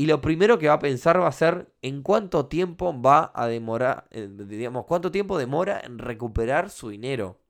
y 0.00 0.06
lo 0.06 0.20
primero 0.20 0.60
que 0.60 0.68
va 0.68 0.74
a 0.74 0.78
pensar 0.78 1.20
va 1.20 1.26
a 1.26 1.32
ser 1.32 1.72
en 1.82 2.02
cuánto 2.02 2.46
tiempo 2.46 2.98
va 3.02 3.32
a 3.34 3.48
demorar, 3.48 4.06
eh, 4.12 4.28
digamos, 4.30 4.86
cuánto 4.86 5.10
tiempo 5.10 5.36
demora 5.36 5.80
en 5.84 5.98
recuperar 5.98 6.70
su 6.70 6.90
dinero. 6.90 7.40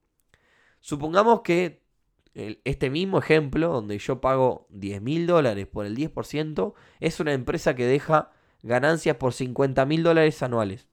Supongamos 0.81 1.43
que 1.43 1.83
este 2.65 2.89
mismo 2.89 3.19
ejemplo, 3.19 3.69
donde 3.69 3.99
yo 3.99 4.23
pago 4.23 4.67
10 4.71 5.03
mil 5.03 5.27
dólares 5.27 5.67
por 5.67 5.85
el 5.85 5.95
10%, 5.95 6.73
es 7.01 7.21
una 7.21 7.35
empresa 7.35 7.75
que 7.75 7.85
deja 7.85 8.31
ganancias 8.63 9.17
por 9.17 9.35
50 9.35 9.85
mil 9.85 10.03
dólares 10.03 10.43
anuales. 10.43 10.89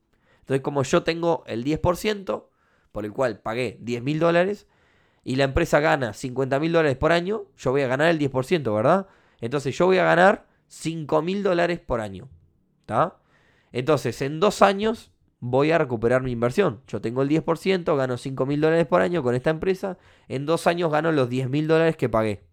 Entonces, 0.45 0.61
como 0.61 0.83
yo 0.83 1.01
tengo 1.01 1.43
el 1.47 1.63
10%, 1.63 2.45
por 2.91 3.03
el 3.03 3.11
cual 3.11 3.39
pagué 3.39 3.79
10 3.81 4.03
mil 4.03 4.19
dólares, 4.19 4.67
y 5.23 5.37
la 5.37 5.43
empresa 5.43 5.79
gana 5.79 6.13
50 6.13 6.59
mil 6.59 6.71
dólares 6.71 6.97
por 6.97 7.11
año, 7.11 7.45
yo 7.57 7.71
voy 7.71 7.81
a 7.81 7.87
ganar 7.87 8.09
el 8.09 8.19
10%, 8.19 8.75
¿verdad? 8.75 9.07
Entonces 9.41 9.75
yo 9.75 9.87
voy 9.87 9.97
a 9.97 10.03
ganar 10.03 10.45
5 10.67 11.21
mil 11.23 11.41
dólares 11.41 11.79
por 11.79 11.99
año. 11.99 12.29
¿Está? 12.81 13.17
Entonces, 13.71 14.21
en 14.21 14.39
dos 14.39 14.61
años 14.61 15.11
voy 15.39 15.71
a 15.71 15.79
recuperar 15.79 16.21
mi 16.21 16.31
inversión. 16.31 16.81
Yo 16.87 17.01
tengo 17.01 17.23
el 17.23 17.29
10%, 17.29 17.97
gano 17.97 18.17
5 18.17 18.45
mil 18.45 18.61
dólares 18.61 18.85
por 18.85 19.01
año 19.01 19.23
con 19.23 19.33
esta 19.33 19.49
empresa. 19.49 19.97
En 20.27 20.45
dos 20.45 20.67
años 20.67 20.91
gano 20.91 21.11
los 21.11 21.27
10 21.27 21.49
mil 21.49 21.67
dólares 21.67 21.97
que 21.97 22.07
pagué. 22.07 22.43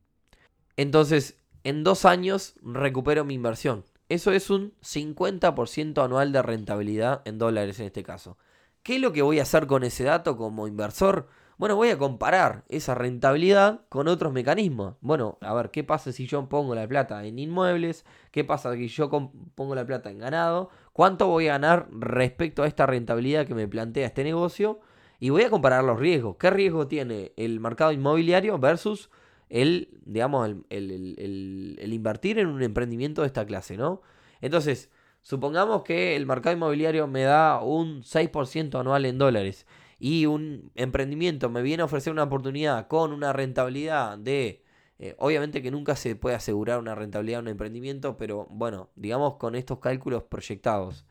Entonces, 0.79 1.39
en 1.63 1.85
dos 1.85 2.07
años 2.07 2.55
recupero 2.63 3.27
mi 3.27 3.35
inversión. 3.35 3.85
Eso 4.13 4.31
es 4.31 4.51
un 4.51 4.75
50% 4.83 6.05
anual 6.05 6.33
de 6.33 6.43
rentabilidad 6.43 7.23
en 7.25 7.39
dólares 7.39 7.81
en 7.81 7.87
este 7.87 8.03
caso. 8.03 8.37
¿Qué 8.83 8.97
es 8.97 9.01
lo 9.01 9.15
que 9.15 9.23
voy 9.23 9.39
a 9.39 9.43
hacer 9.45 9.67
con 9.67 9.85
ese 9.85 10.05
dato 10.05 10.37
como 10.37 10.69
inversor? 10.69 11.29
Bueno, 11.57 11.77
voy 11.77 11.89
a 11.89 11.97
comparar 11.97 12.63
esa 12.69 12.95
rentabilidad 12.95 13.87
con 13.89 14.09
otros 14.09 14.35
mecanismos. 14.35 14.97
Bueno, 15.01 15.39
a 15.41 15.55
ver, 15.55 15.71
¿qué 15.71 15.83
pasa 15.83 16.13
si 16.13 16.27
yo 16.27 16.47
pongo 16.51 16.75
la 16.75 16.87
plata 16.87 17.25
en 17.25 17.39
inmuebles? 17.39 18.05
¿Qué 18.33 18.45
pasa 18.45 18.75
si 18.75 18.87
yo 18.89 19.09
pongo 19.55 19.75
la 19.75 19.87
plata 19.87 20.11
en 20.11 20.19
ganado? 20.19 20.69
¿Cuánto 20.93 21.29
voy 21.29 21.49
a 21.49 21.53
ganar 21.53 21.89
respecto 21.91 22.65
a 22.65 22.67
esta 22.67 22.85
rentabilidad 22.85 23.47
que 23.47 23.55
me 23.55 23.67
plantea 23.67 24.09
este 24.09 24.25
negocio? 24.25 24.81
Y 25.21 25.31
voy 25.31 25.45
a 25.45 25.49
comparar 25.49 25.85
los 25.85 25.99
riesgos. 25.99 26.37
¿Qué 26.37 26.51
riesgo 26.51 26.87
tiene 26.87 27.33
el 27.39 27.61
mercado 27.61 27.93
inmobiliario 27.93 28.59
versus 28.59 29.09
el, 29.53 30.01
digamos, 30.07 30.49
el, 30.71 31.77
el 31.79 31.93
invertir 31.93 32.39
en 32.39 32.49
un 32.49 32.63
emprendimiento 32.63 33.21
de 33.21 33.27
esta 33.27 33.45
clase, 33.45 33.77
¿no? 33.77 34.01
Entonces, 34.41 34.91
supongamos 35.21 35.83
que 35.83 36.17
el 36.17 36.27
mercado 36.27 36.57
inmobiliario 36.57 37.07
me 37.07 37.23
da 37.23 37.63
un 37.63 38.03
6% 38.03 38.81
anual 38.81 39.05
en 39.05 39.19
dólares 39.19 39.67
y 39.99 40.27
un 40.27 40.73
emprendimiento 40.75 41.51
me 41.51 41.63
viene 41.63 41.83
a 41.83 41.85
ofrecer 41.85 42.13
una 42.13 42.25
oportunidad 42.25 42.89
con 42.89 43.13
una 43.13 43.33
rentabilidad 43.35 44.19
de, 44.19 44.65
eh, 44.99 45.15
obviamente 45.19 45.63
que 45.63 45.71
nunca 45.71 45.97
se 45.97 46.17
puede 46.17 46.35
asegurar 46.35 46.79
una 46.79 46.95
rentabilidad 46.95 47.41
en 47.41 47.47
un 47.47 47.51
emprendimiento, 47.53 48.17
pero 48.17 48.47
bueno, 48.51 48.89
digamos 48.97 49.37
con 49.37 49.55
estos 49.55 49.81
cálculos 49.81 50.25
proyectados. 50.25 51.05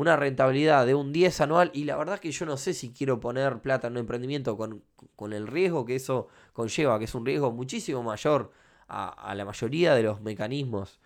Una 0.00 0.16
rentabilidad 0.16 0.86
de 0.86 0.94
un 0.94 1.12
10 1.12 1.42
anual 1.42 1.70
y 1.74 1.84
la 1.84 1.94
verdad 1.94 2.18
que 2.20 2.32
yo 2.32 2.46
no 2.46 2.56
sé 2.56 2.72
si 2.72 2.90
quiero 2.90 3.20
poner 3.20 3.60
plata 3.60 3.88
en 3.88 3.92
un 3.92 3.98
emprendimiento 3.98 4.56
con, 4.56 4.82
con 5.14 5.34
el 5.34 5.46
riesgo 5.46 5.84
que 5.84 5.96
eso 5.96 6.28
conlleva, 6.54 6.98
que 6.98 7.04
es 7.04 7.14
un 7.14 7.26
riesgo 7.26 7.52
muchísimo 7.52 8.02
mayor 8.02 8.50
a, 8.88 9.08
a 9.08 9.34
la 9.34 9.44
mayoría 9.44 9.94
de 9.94 10.02
los 10.04 10.22
mecanismos 10.22 11.00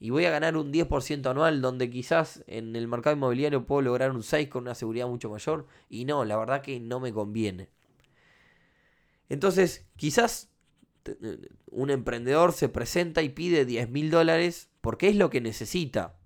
y 0.00 0.10
voy 0.10 0.24
a 0.24 0.30
ganar 0.30 0.56
un 0.56 0.72
10% 0.72 1.30
anual 1.30 1.62
donde 1.62 1.90
quizás 1.90 2.42
en 2.48 2.74
el 2.74 2.88
mercado 2.88 3.14
inmobiliario 3.14 3.66
puedo 3.66 3.82
lograr 3.82 4.10
un 4.10 4.24
6 4.24 4.48
con 4.48 4.62
una 4.62 4.74
seguridad 4.74 5.06
mucho 5.06 5.30
mayor 5.30 5.68
y 5.88 6.04
no, 6.04 6.24
la 6.24 6.36
verdad 6.36 6.60
que 6.60 6.80
no 6.80 6.98
me 6.98 7.12
conviene. 7.12 7.68
Entonces, 9.28 9.86
quizás 9.94 10.50
un 11.70 11.90
emprendedor 11.90 12.52
se 12.52 12.68
presenta 12.68 13.22
y 13.22 13.28
pide 13.28 13.64
10 13.64 13.90
mil 13.90 14.10
dólares 14.10 14.70
porque 14.80 15.08
es 15.08 15.14
lo 15.14 15.30
que 15.30 15.40
necesita. 15.40 16.16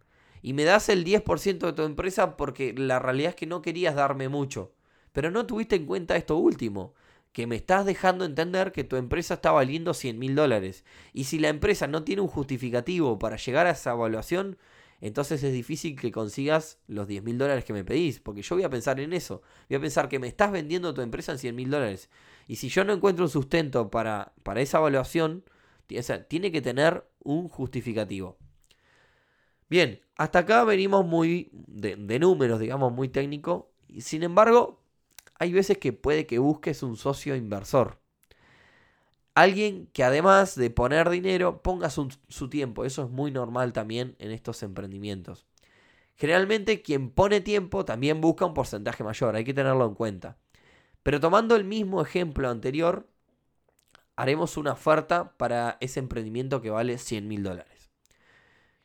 Y 0.44 0.52
me 0.52 0.64
das 0.64 0.90
el 0.90 1.06
10% 1.06 1.58
de 1.58 1.72
tu 1.72 1.84
empresa 1.84 2.36
porque 2.36 2.74
la 2.76 2.98
realidad 2.98 3.30
es 3.30 3.34
que 3.34 3.46
no 3.46 3.62
querías 3.62 3.94
darme 3.94 4.28
mucho. 4.28 4.74
Pero 5.14 5.30
no 5.30 5.46
tuviste 5.46 5.74
en 5.74 5.86
cuenta 5.86 6.16
esto 6.16 6.36
último, 6.36 6.92
que 7.32 7.46
me 7.46 7.56
estás 7.56 7.86
dejando 7.86 8.26
entender 8.26 8.70
que 8.70 8.84
tu 8.84 8.96
empresa 8.96 9.32
está 9.34 9.52
valiendo 9.52 9.94
100 9.94 10.18
mil 10.18 10.34
dólares. 10.34 10.84
Y 11.14 11.24
si 11.24 11.38
la 11.38 11.48
empresa 11.48 11.86
no 11.86 12.04
tiene 12.04 12.20
un 12.20 12.28
justificativo 12.28 13.18
para 13.18 13.36
llegar 13.36 13.66
a 13.66 13.70
esa 13.70 13.92
evaluación, 13.92 14.58
entonces 15.00 15.42
es 15.42 15.54
difícil 15.54 15.98
que 15.98 16.12
consigas 16.12 16.78
los 16.88 17.08
10 17.08 17.22
mil 17.22 17.38
dólares 17.38 17.64
que 17.64 17.72
me 17.72 17.82
pedís. 17.82 18.20
Porque 18.20 18.42
yo 18.42 18.56
voy 18.56 18.64
a 18.64 18.70
pensar 18.70 19.00
en 19.00 19.14
eso. 19.14 19.40
Voy 19.70 19.76
a 19.78 19.80
pensar 19.80 20.10
que 20.10 20.18
me 20.18 20.28
estás 20.28 20.52
vendiendo 20.52 20.92
tu 20.92 21.00
empresa 21.00 21.32
en 21.32 21.38
100 21.38 21.56
mil 21.56 21.70
dólares. 21.70 22.10
Y 22.48 22.56
si 22.56 22.68
yo 22.68 22.84
no 22.84 22.92
encuentro 22.92 23.24
un 23.24 23.30
sustento 23.30 23.90
para, 23.90 24.34
para 24.42 24.60
esa 24.60 24.76
evaluación, 24.76 25.42
tiene 26.28 26.52
que 26.52 26.60
tener 26.60 27.08
un 27.22 27.48
justificativo. 27.48 28.36
Bien, 29.68 30.00
hasta 30.16 30.40
acá 30.40 30.64
venimos 30.64 31.04
muy 31.06 31.50
de, 31.52 32.18
números, 32.18 32.60
digamos, 32.60 32.92
muy 32.92 33.08
técnico. 33.08 33.70
Y 33.88 34.02
sin 34.02 34.22
embargo, 34.22 34.80
hay 35.38 35.52
veces 35.52 35.78
que 35.78 35.92
puede 35.92 36.26
que 36.26 36.38
busques 36.38 36.82
un 36.82 36.96
socio 36.96 37.36
inversor. 37.36 37.98
Alguien 39.34 39.88
que 39.92 40.04
además 40.04 40.54
de 40.54 40.70
poner 40.70 41.10
dinero, 41.10 41.62
ponga 41.62 41.90
su, 41.90 42.08
tiempo. 42.48 42.84
Eso 42.84 43.04
es 43.04 43.10
muy 43.10 43.32
normal 43.32 43.72
también 43.72 44.14
en 44.18 44.30
estos 44.30 44.62
emprendimientos. 44.62 45.46
Generalmente 46.16 46.82
quien 46.82 47.10
pone 47.10 47.40
tiempo 47.40 47.84
también 47.84 48.20
busca 48.20 48.46
un 48.46 48.54
porcentaje 48.54 49.02
mayor, 49.02 49.34
hay 49.34 49.44
que 49.44 49.54
tenerlo 49.54 49.86
en 49.86 49.94
cuenta. 49.94 50.36
Pero 51.02 51.18
tomando 51.18 51.56
el 51.56 51.64
mismo 51.64 52.00
ejemplo 52.00 52.48
anterior, 52.48 53.08
haremos 54.14 54.56
una 54.56 54.72
oferta 54.72 55.36
para 55.36 55.76
ese 55.80 55.98
emprendimiento 55.98 56.62
que 56.62 56.70
vale 56.70 56.98
100 56.98 57.26
mil 57.26 57.42
dólares. 57.42 57.73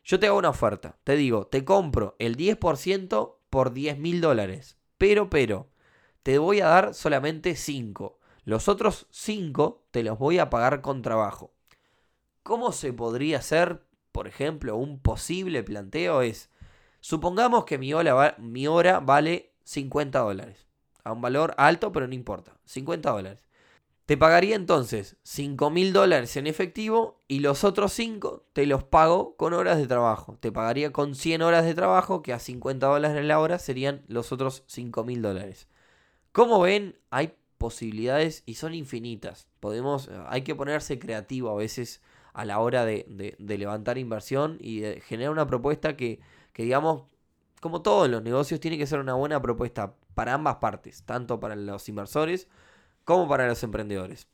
Yo 0.04 0.18
te 0.18 0.26
hago 0.26 0.38
una 0.38 0.50
oferta, 0.50 0.98
te 1.04 1.16
digo, 1.16 1.46
te 1.46 1.64
compro 1.64 2.16
el 2.18 2.36
10% 2.36 3.38
por 3.50 3.72
10 3.72 3.98
mil 3.98 4.20
dólares, 4.20 4.78
pero, 4.98 5.30
pero, 5.30 5.68
te 6.22 6.38
voy 6.38 6.60
a 6.60 6.68
dar 6.68 6.94
solamente 6.94 7.56
5. 7.56 8.18
Los 8.44 8.68
otros 8.68 9.06
5 9.10 9.84
te 9.90 10.02
los 10.02 10.18
voy 10.18 10.38
a 10.38 10.50
pagar 10.50 10.80
con 10.80 11.02
trabajo. 11.02 11.52
¿Cómo 12.42 12.72
se 12.72 12.92
podría 12.92 13.38
hacer, 13.38 13.84
por 14.12 14.26
ejemplo, 14.26 14.76
un 14.76 15.00
posible 15.00 15.62
planteo? 15.62 16.22
Es, 16.22 16.50
supongamos 17.00 17.64
que 17.64 17.78
mi 17.78 17.92
hora, 17.94 18.34
mi 18.38 18.66
hora 18.66 19.00
vale 19.00 19.52
50 19.64 20.18
dólares. 20.18 20.66
A 21.04 21.12
un 21.12 21.20
valor 21.20 21.54
alto, 21.56 21.92
pero 21.92 22.06
no 22.06 22.14
importa. 22.14 22.58
50 22.64 23.10
dólares. 23.10 23.49
Te 24.10 24.16
pagaría 24.16 24.56
entonces 24.56 25.16
5 25.22 25.70
mil 25.70 25.92
dólares 25.92 26.36
en 26.36 26.48
efectivo 26.48 27.22
y 27.28 27.38
los 27.38 27.62
otros 27.62 27.92
5 27.92 28.44
te 28.52 28.66
los 28.66 28.82
pago 28.82 29.36
con 29.36 29.52
horas 29.52 29.78
de 29.78 29.86
trabajo. 29.86 30.36
Te 30.40 30.50
pagaría 30.50 30.90
con 30.90 31.14
100 31.14 31.42
horas 31.42 31.64
de 31.64 31.74
trabajo, 31.74 32.20
que 32.20 32.32
a 32.32 32.40
50 32.40 32.88
dólares 32.88 33.24
la 33.24 33.38
hora 33.38 33.60
serían 33.60 34.02
los 34.08 34.32
otros 34.32 34.64
5 34.66 35.04
mil 35.04 35.22
dólares. 35.22 35.68
Como 36.32 36.58
ven, 36.58 36.98
hay 37.10 37.36
posibilidades 37.56 38.42
y 38.46 38.54
son 38.54 38.74
infinitas. 38.74 39.46
Podemos, 39.60 40.10
hay 40.26 40.42
que 40.42 40.56
ponerse 40.56 40.98
creativo 40.98 41.48
a 41.48 41.54
veces 41.54 42.02
a 42.32 42.44
la 42.44 42.58
hora 42.58 42.84
de, 42.84 43.36
levantar 43.38 43.96
inversión 43.96 44.58
y 44.58 44.80
de 44.80 45.00
generar 45.02 45.30
una 45.30 45.46
propuesta 45.46 45.96
que, 45.96 46.18
que, 46.52 46.64
digamos, 46.64 47.04
como 47.60 47.80
todos 47.80 48.10
los 48.10 48.24
negocios, 48.24 48.58
tiene 48.58 48.76
que 48.76 48.88
ser 48.88 48.98
una 48.98 49.14
buena 49.14 49.40
propuesta 49.40 49.94
para 50.16 50.34
ambas 50.34 50.56
partes, 50.56 51.04
tanto 51.04 51.38
para 51.38 51.54
los 51.54 51.88
inversores 51.88 52.48
como 53.04 53.28
para 53.28 53.46
los 53.46 53.62
emprendedores. 53.62 54.28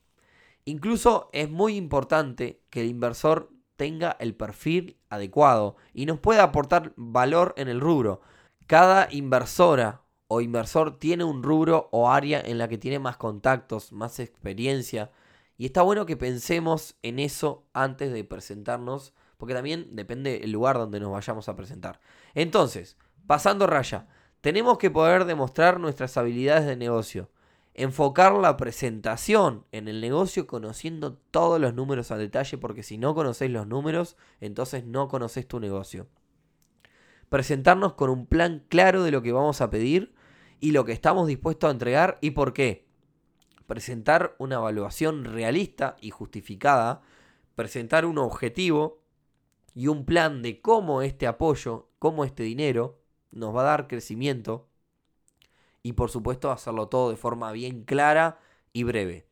Incluso 0.64 1.30
es 1.32 1.48
muy 1.48 1.76
importante 1.76 2.62
que 2.70 2.80
el 2.80 2.88
inversor 2.88 3.50
tenga 3.76 4.16
el 4.18 4.34
perfil 4.34 4.98
adecuado 5.08 5.76
y 5.92 6.06
nos 6.06 6.18
pueda 6.18 6.42
aportar 6.42 6.92
valor 6.96 7.54
en 7.56 7.68
el 7.68 7.80
rubro. 7.80 8.20
Cada 8.66 9.08
inversora 9.12 10.02
o 10.28 10.40
inversor 10.40 10.98
tiene 10.98 11.24
un 11.24 11.42
rubro 11.42 11.88
o 11.92 12.10
área 12.10 12.40
en 12.40 12.58
la 12.58 12.68
que 12.68 12.78
tiene 12.78 12.98
más 12.98 13.16
contactos, 13.16 13.92
más 13.92 14.18
experiencia. 14.18 15.12
Y 15.56 15.66
está 15.66 15.82
bueno 15.82 16.04
que 16.04 16.16
pensemos 16.16 16.96
en 17.02 17.18
eso 17.18 17.64
antes 17.72 18.12
de 18.12 18.24
presentarnos, 18.24 19.14
porque 19.36 19.54
también 19.54 19.94
depende 19.94 20.42
el 20.42 20.50
lugar 20.50 20.78
donde 20.78 21.00
nos 21.00 21.12
vayamos 21.12 21.48
a 21.48 21.56
presentar. 21.56 22.00
Entonces, 22.34 22.96
pasando 23.26 23.66
raya, 23.66 24.08
tenemos 24.40 24.78
que 24.78 24.90
poder 24.90 25.24
demostrar 25.24 25.78
nuestras 25.78 26.16
habilidades 26.16 26.66
de 26.66 26.76
negocio. 26.76 27.30
Enfocar 27.78 28.32
la 28.32 28.56
presentación 28.56 29.66
en 29.70 29.86
el 29.86 30.00
negocio 30.00 30.46
conociendo 30.46 31.18
todos 31.30 31.60
los 31.60 31.74
números 31.74 32.10
al 32.10 32.20
detalle, 32.20 32.56
porque 32.56 32.82
si 32.82 32.96
no 32.96 33.14
conocéis 33.14 33.50
los 33.50 33.66
números, 33.66 34.16
entonces 34.40 34.86
no 34.86 35.08
conocéis 35.08 35.46
tu 35.46 35.60
negocio. 35.60 36.08
Presentarnos 37.28 37.92
con 37.92 38.08
un 38.08 38.24
plan 38.24 38.64
claro 38.70 39.02
de 39.02 39.10
lo 39.10 39.20
que 39.20 39.32
vamos 39.32 39.60
a 39.60 39.68
pedir 39.68 40.14
y 40.58 40.70
lo 40.70 40.86
que 40.86 40.92
estamos 40.92 41.28
dispuestos 41.28 41.68
a 41.68 41.72
entregar 41.72 42.16
y 42.22 42.30
por 42.30 42.54
qué. 42.54 42.86
Presentar 43.66 44.36
una 44.38 44.54
evaluación 44.54 45.26
realista 45.26 45.96
y 46.00 46.08
justificada, 46.08 47.02
presentar 47.56 48.06
un 48.06 48.16
objetivo 48.16 49.02
y 49.74 49.88
un 49.88 50.06
plan 50.06 50.40
de 50.40 50.62
cómo 50.62 51.02
este 51.02 51.26
apoyo, 51.26 51.90
cómo 51.98 52.24
este 52.24 52.42
dinero 52.42 53.02
nos 53.32 53.54
va 53.54 53.60
a 53.60 53.64
dar 53.64 53.86
crecimiento 53.86 54.66
y 55.86 55.92
por 55.92 56.10
supuesto 56.10 56.50
hacerlo 56.50 56.88
todo 56.88 57.10
de 57.10 57.16
forma 57.16 57.52
bien 57.52 57.84
clara 57.84 58.40
y 58.72 58.82
breve. 58.82 59.28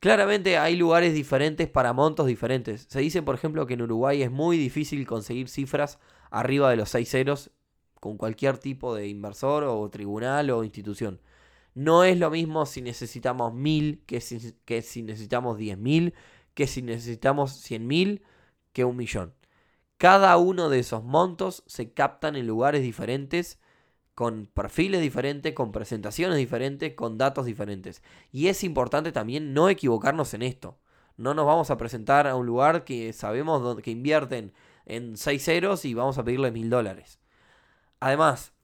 Claramente 0.00 0.58
hay 0.58 0.74
lugares 0.74 1.14
diferentes 1.14 1.68
para 1.68 1.92
montos 1.92 2.26
diferentes. 2.26 2.86
Se 2.88 2.98
dice, 2.98 3.22
por 3.22 3.36
ejemplo, 3.36 3.66
que 3.66 3.74
en 3.74 3.82
Uruguay 3.82 4.22
es 4.22 4.32
muy 4.32 4.58
difícil 4.58 5.06
conseguir 5.06 5.48
cifras 5.48 6.00
arriba 6.30 6.70
de 6.70 6.76
los 6.76 6.90
6 6.90 7.08
ceros 7.08 7.50
con 8.00 8.16
cualquier 8.16 8.58
tipo 8.58 8.96
de 8.96 9.06
inversor 9.06 9.62
o 9.62 9.88
tribunal 9.88 10.50
o 10.50 10.64
institución. 10.64 11.20
No 11.74 12.02
es 12.02 12.18
lo 12.18 12.30
mismo 12.30 12.66
si 12.66 12.82
necesitamos 12.82 13.54
mil 13.54 14.02
que 14.06 14.20
si, 14.20 14.54
que 14.64 14.82
si 14.82 15.02
necesitamos 15.04 15.56
diez 15.56 15.78
mil, 15.78 16.14
que 16.54 16.66
si 16.66 16.82
necesitamos 16.82 17.52
cien 17.52 17.86
mil, 17.86 18.24
que 18.72 18.84
un 18.84 18.96
millón. 18.96 19.34
Cada 19.98 20.36
uno 20.36 20.68
de 20.68 20.80
esos 20.80 21.04
montos 21.04 21.62
se 21.66 21.92
captan 21.92 22.34
en 22.34 22.48
lugares 22.48 22.82
diferentes, 22.82 23.60
con 24.16 24.46
perfiles 24.46 25.02
diferentes, 25.02 25.52
con 25.52 25.72
presentaciones 25.72 26.38
diferentes, 26.38 26.94
con 26.94 27.18
datos 27.18 27.44
diferentes. 27.44 28.02
Y 28.32 28.48
es 28.48 28.64
importante 28.64 29.12
también 29.12 29.52
no 29.52 29.68
equivocarnos 29.68 30.32
en 30.32 30.40
esto. 30.40 30.78
No 31.18 31.34
nos 31.34 31.44
vamos 31.44 31.70
a 31.70 31.76
presentar 31.76 32.26
a 32.26 32.34
un 32.34 32.46
lugar 32.46 32.84
que 32.84 33.12
sabemos 33.12 33.78
que 33.82 33.90
invierten 33.90 34.54
en 34.86 35.18
6 35.18 35.44
ceros 35.44 35.84
y 35.84 35.92
vamos 35.92 36.16
a 36.16 36.24
pedirle 36.24 36.50
mil 36.50 36.70
dólares. 36.70 37.20
Además, 38.00 38.54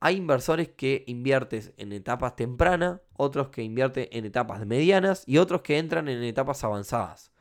hay 0.00 0.16
inversores 0.16 0.68
que 0.68 1.02
invierten 1.06 1.72
en 1.78 1.94
etapas 1.94 2.36
tempranas, 2.36 3.00
otros 3.14 3.48
que 3.48 3.62
invierten 3.62 4.08
en 4.12 4.26
etapas 4.26 4.66
medianas 4.66 5.24
y 5.24 5.38
otros 5.38 5.62
que 5.62 5.78
entran 5.78 6.10
en 6.10 6.22
etapas 6.22 6.62
avanzadas. 6.62 7.32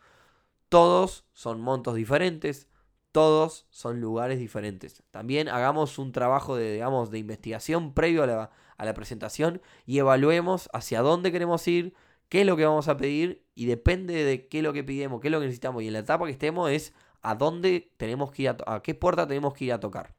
Todos 0.70 1.26
son 1.34 1.60
montos 1.60 1.96
diferentes, 1.96 2.70
todos 3.18 3.66
son 3.72 4.00
lugares 4.00 4.38
diferentes. 4.38 5.02
También 5.10 5.50
hagamos 5.50 5.98
un 5.98 6.12
trabajo 6.12 6.56
de, 6.56 6.74
digamos, 6.74 7.10
de 7.10 7.18
investigación 7.18 7.96
previo 7.96 8.22
a 8.22 8.52
la, 8.86 8.94
presentación 8.94 9.60
y 9.88 9.98
evaluemos 9.98 10.70
hacia 10.72 11.02
dónde 11.02 11.32
queremos 11.32 11.68
ir, 11.68 11.96
qué 12.30 12.42
es 12.42 12.46
lo 12.46 12.56
que 12.56 12.66
vamos 12.66 12.88
a 12.90 12.96
pedir 12.96 13.44
y 13.56 13.66
depende 13.66 14.24
de 14.24 14.48
qué 14.48 14.60
es 14.60 14.64
lo 14.64 14.72
que 14.72 14.84
pidemos, 14.84 15.20
qué 15.20 15.30
es 15.30 15.32
lo 15.32 15.40
que 15.40 15.48
necesitamos 15.48 15.82
y 15.82 15.88
en 15.88 15.94
la 15.94 16.00
etapa 16.00 16.26
que 16.26 16.32
estemos 16.32 16.70
es 16.70 16.94
a 17.24 17.34
dónde 17.34 17.92
tenemos 17.98 18.32
que 18.32 18.44
ir 18.44 18.50
a, 18.50 18.58
a 18.68 18.84
qué 18.84 18.94
puerta 18.94 19.28
tenemos 19.28 19.56
que 19.56 19.66
ir 19.66 19.74
a 19.74 19.80
tocar. 19.80 20.14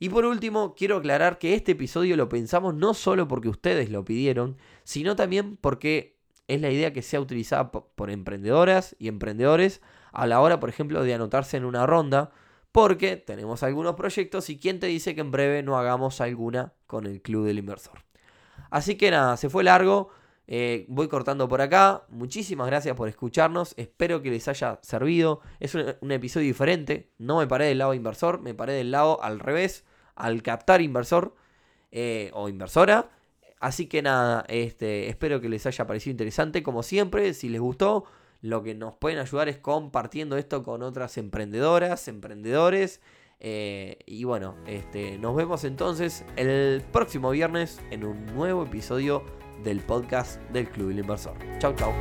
Y 0.00 0.08
por 0.08 0.24
último, 0.24 0.74
quiero 0.74 0.96
aclarar 0.96 1.38
que 1.38 1.54
este 1.54 1.72
episodio 1.72 2.16
lo 2.16 2.28
pensamos 2.28 2.74
no 2.74 2.92
solo 2.92 3.28
porque 3.28 3.48
ustedes 3.48 3.88
lo 3.88 4.04
pidieron, 4.04 4.56
sino 4.82 5.14
también 5.14 5.56
porque 5.56 6.18
es 6.48 6.60
la 6.60 6.72
idea 6.72 6.92
que 6.92 7.02
sea 7.02 7.20
utilizada 7.20 7.70
por 7.70 8.10
emprendedoras 8.10 8.96
y 8.98 9.06
emprendedores 9.06 9.80
a 10.12 10.26
la 10.26 10.40
hora, 10.40 10.60
por 10.60 10.68
ejemplo, 10.68 11.02
de 11.02 11.14
anotarse 11.14 11.56
en 11.56 11.64
una 11.64 11.86
ronda, 11.86 12.30
porque 12.72 13.16
tenemos 13.16 13.62
algunos 13.62 13.94
proyectos 13.94 14.50
y 14.50 14.58
quién 14.58 14.80
te 14.80 14.86
dice 14.86 15.14
que 15.14 15.20
en 15.20 15.30
breve 15.30 15.62
no 15.62 15.78
hagamos 15.78 16.20
alguna 16.20 16.72
con 16.86 17.06
el 17.06 17.20
Club 17.20 17.46
del 17.46 17.58
Inversor. 17.58 18.04
Así 18.70 18.96
que 18.96 19.10
nada, 19.10 19.36
se 19.36 19.50
fue 19.50 19.64
largo. 19.64 20.10
Eh, 20.46 20.84
voy 20.88 21.08
cortando 21.08 21.48
por 21.48 21.60
acá. 21.60 22.04
Muchísimas 22.08 22.66
gracias 22.66 22.96
por 22.96 23.08
escucharnos. 23.08 23.74
Espero 23.76 24.22
que 24.22 24.30
les 24.30 24.48
haya 24.48 24.78
servido. 24.82 25.40
Es 25.58 25.74
un, 25.74 26.10
episodio 26.10 26.46
diferente. 26.46 27.10
No 27.18 27.38
me 27.38 27.46
paré 27.46 27.66
del 27.66 27.78
lado 27.78 27.94
inversor, 27.94 28.40
me 28.40 28.54
paré 28.54 28.72
del 28.74 28.90
lado 28.90 29.22
al 29.22 29.38
revés 29.38 29.84
al 30.16 30.42
captar 30.42 30.80
inversor 30.80 31.34
eh, 31.92 32.30
o 32.34 32.48
inversora. 32.48 33.10
Así 33.60 33.86
que 33.86 34.02
nada, 34.02 34.44
este, 34.48 35.08
espero 35.08 35.40
que 35.40 35.48
les 35.48 35.66
haya 35.66 35.86
parecido 35.86 36.12
interesante. 36.12 36.62
Como 36.62 36.82
siempre, 36.82 37.34
si 37.34 37.48
les 37.48 37.60
gustó, 37.60 38.04
lo 38.42 38.62
que 38.62 38.74
nos 38.74 38.94
pueden 38.94 39.18
ayudar 39.18 39.48
es 39.48 39.58
compartiendo 39.58 40.36
esto 40.36 40.62
con 40.62 40.82
otras 40.82 41.18
emprendedoras, 41.18 42.08
emprendedores. 42.08 43.00
Eh, 43.38 43.98
y 44.06 44.24
bueno, 44.24 44.54
este, 44.66 45.18
nos 45.18 45.34
vemos 45.34 45.64
entonces 45.64 46.24
el 46.36 46.82
próximo 46.92 47.30
viernes 47.30 47.80
en 47.90 48.04
un 48.04 48.26
nuevo 48.26 48.64
episodio 48.64 49.24
del 49.64 49.80
podcast 49.80 50.40
del 50.50 50.68
Club 50.68 50.88
del 50.88 51.00
Inversor. 51.00 51.36
Chau, 51.58 51.74
chau. 51.74 51.92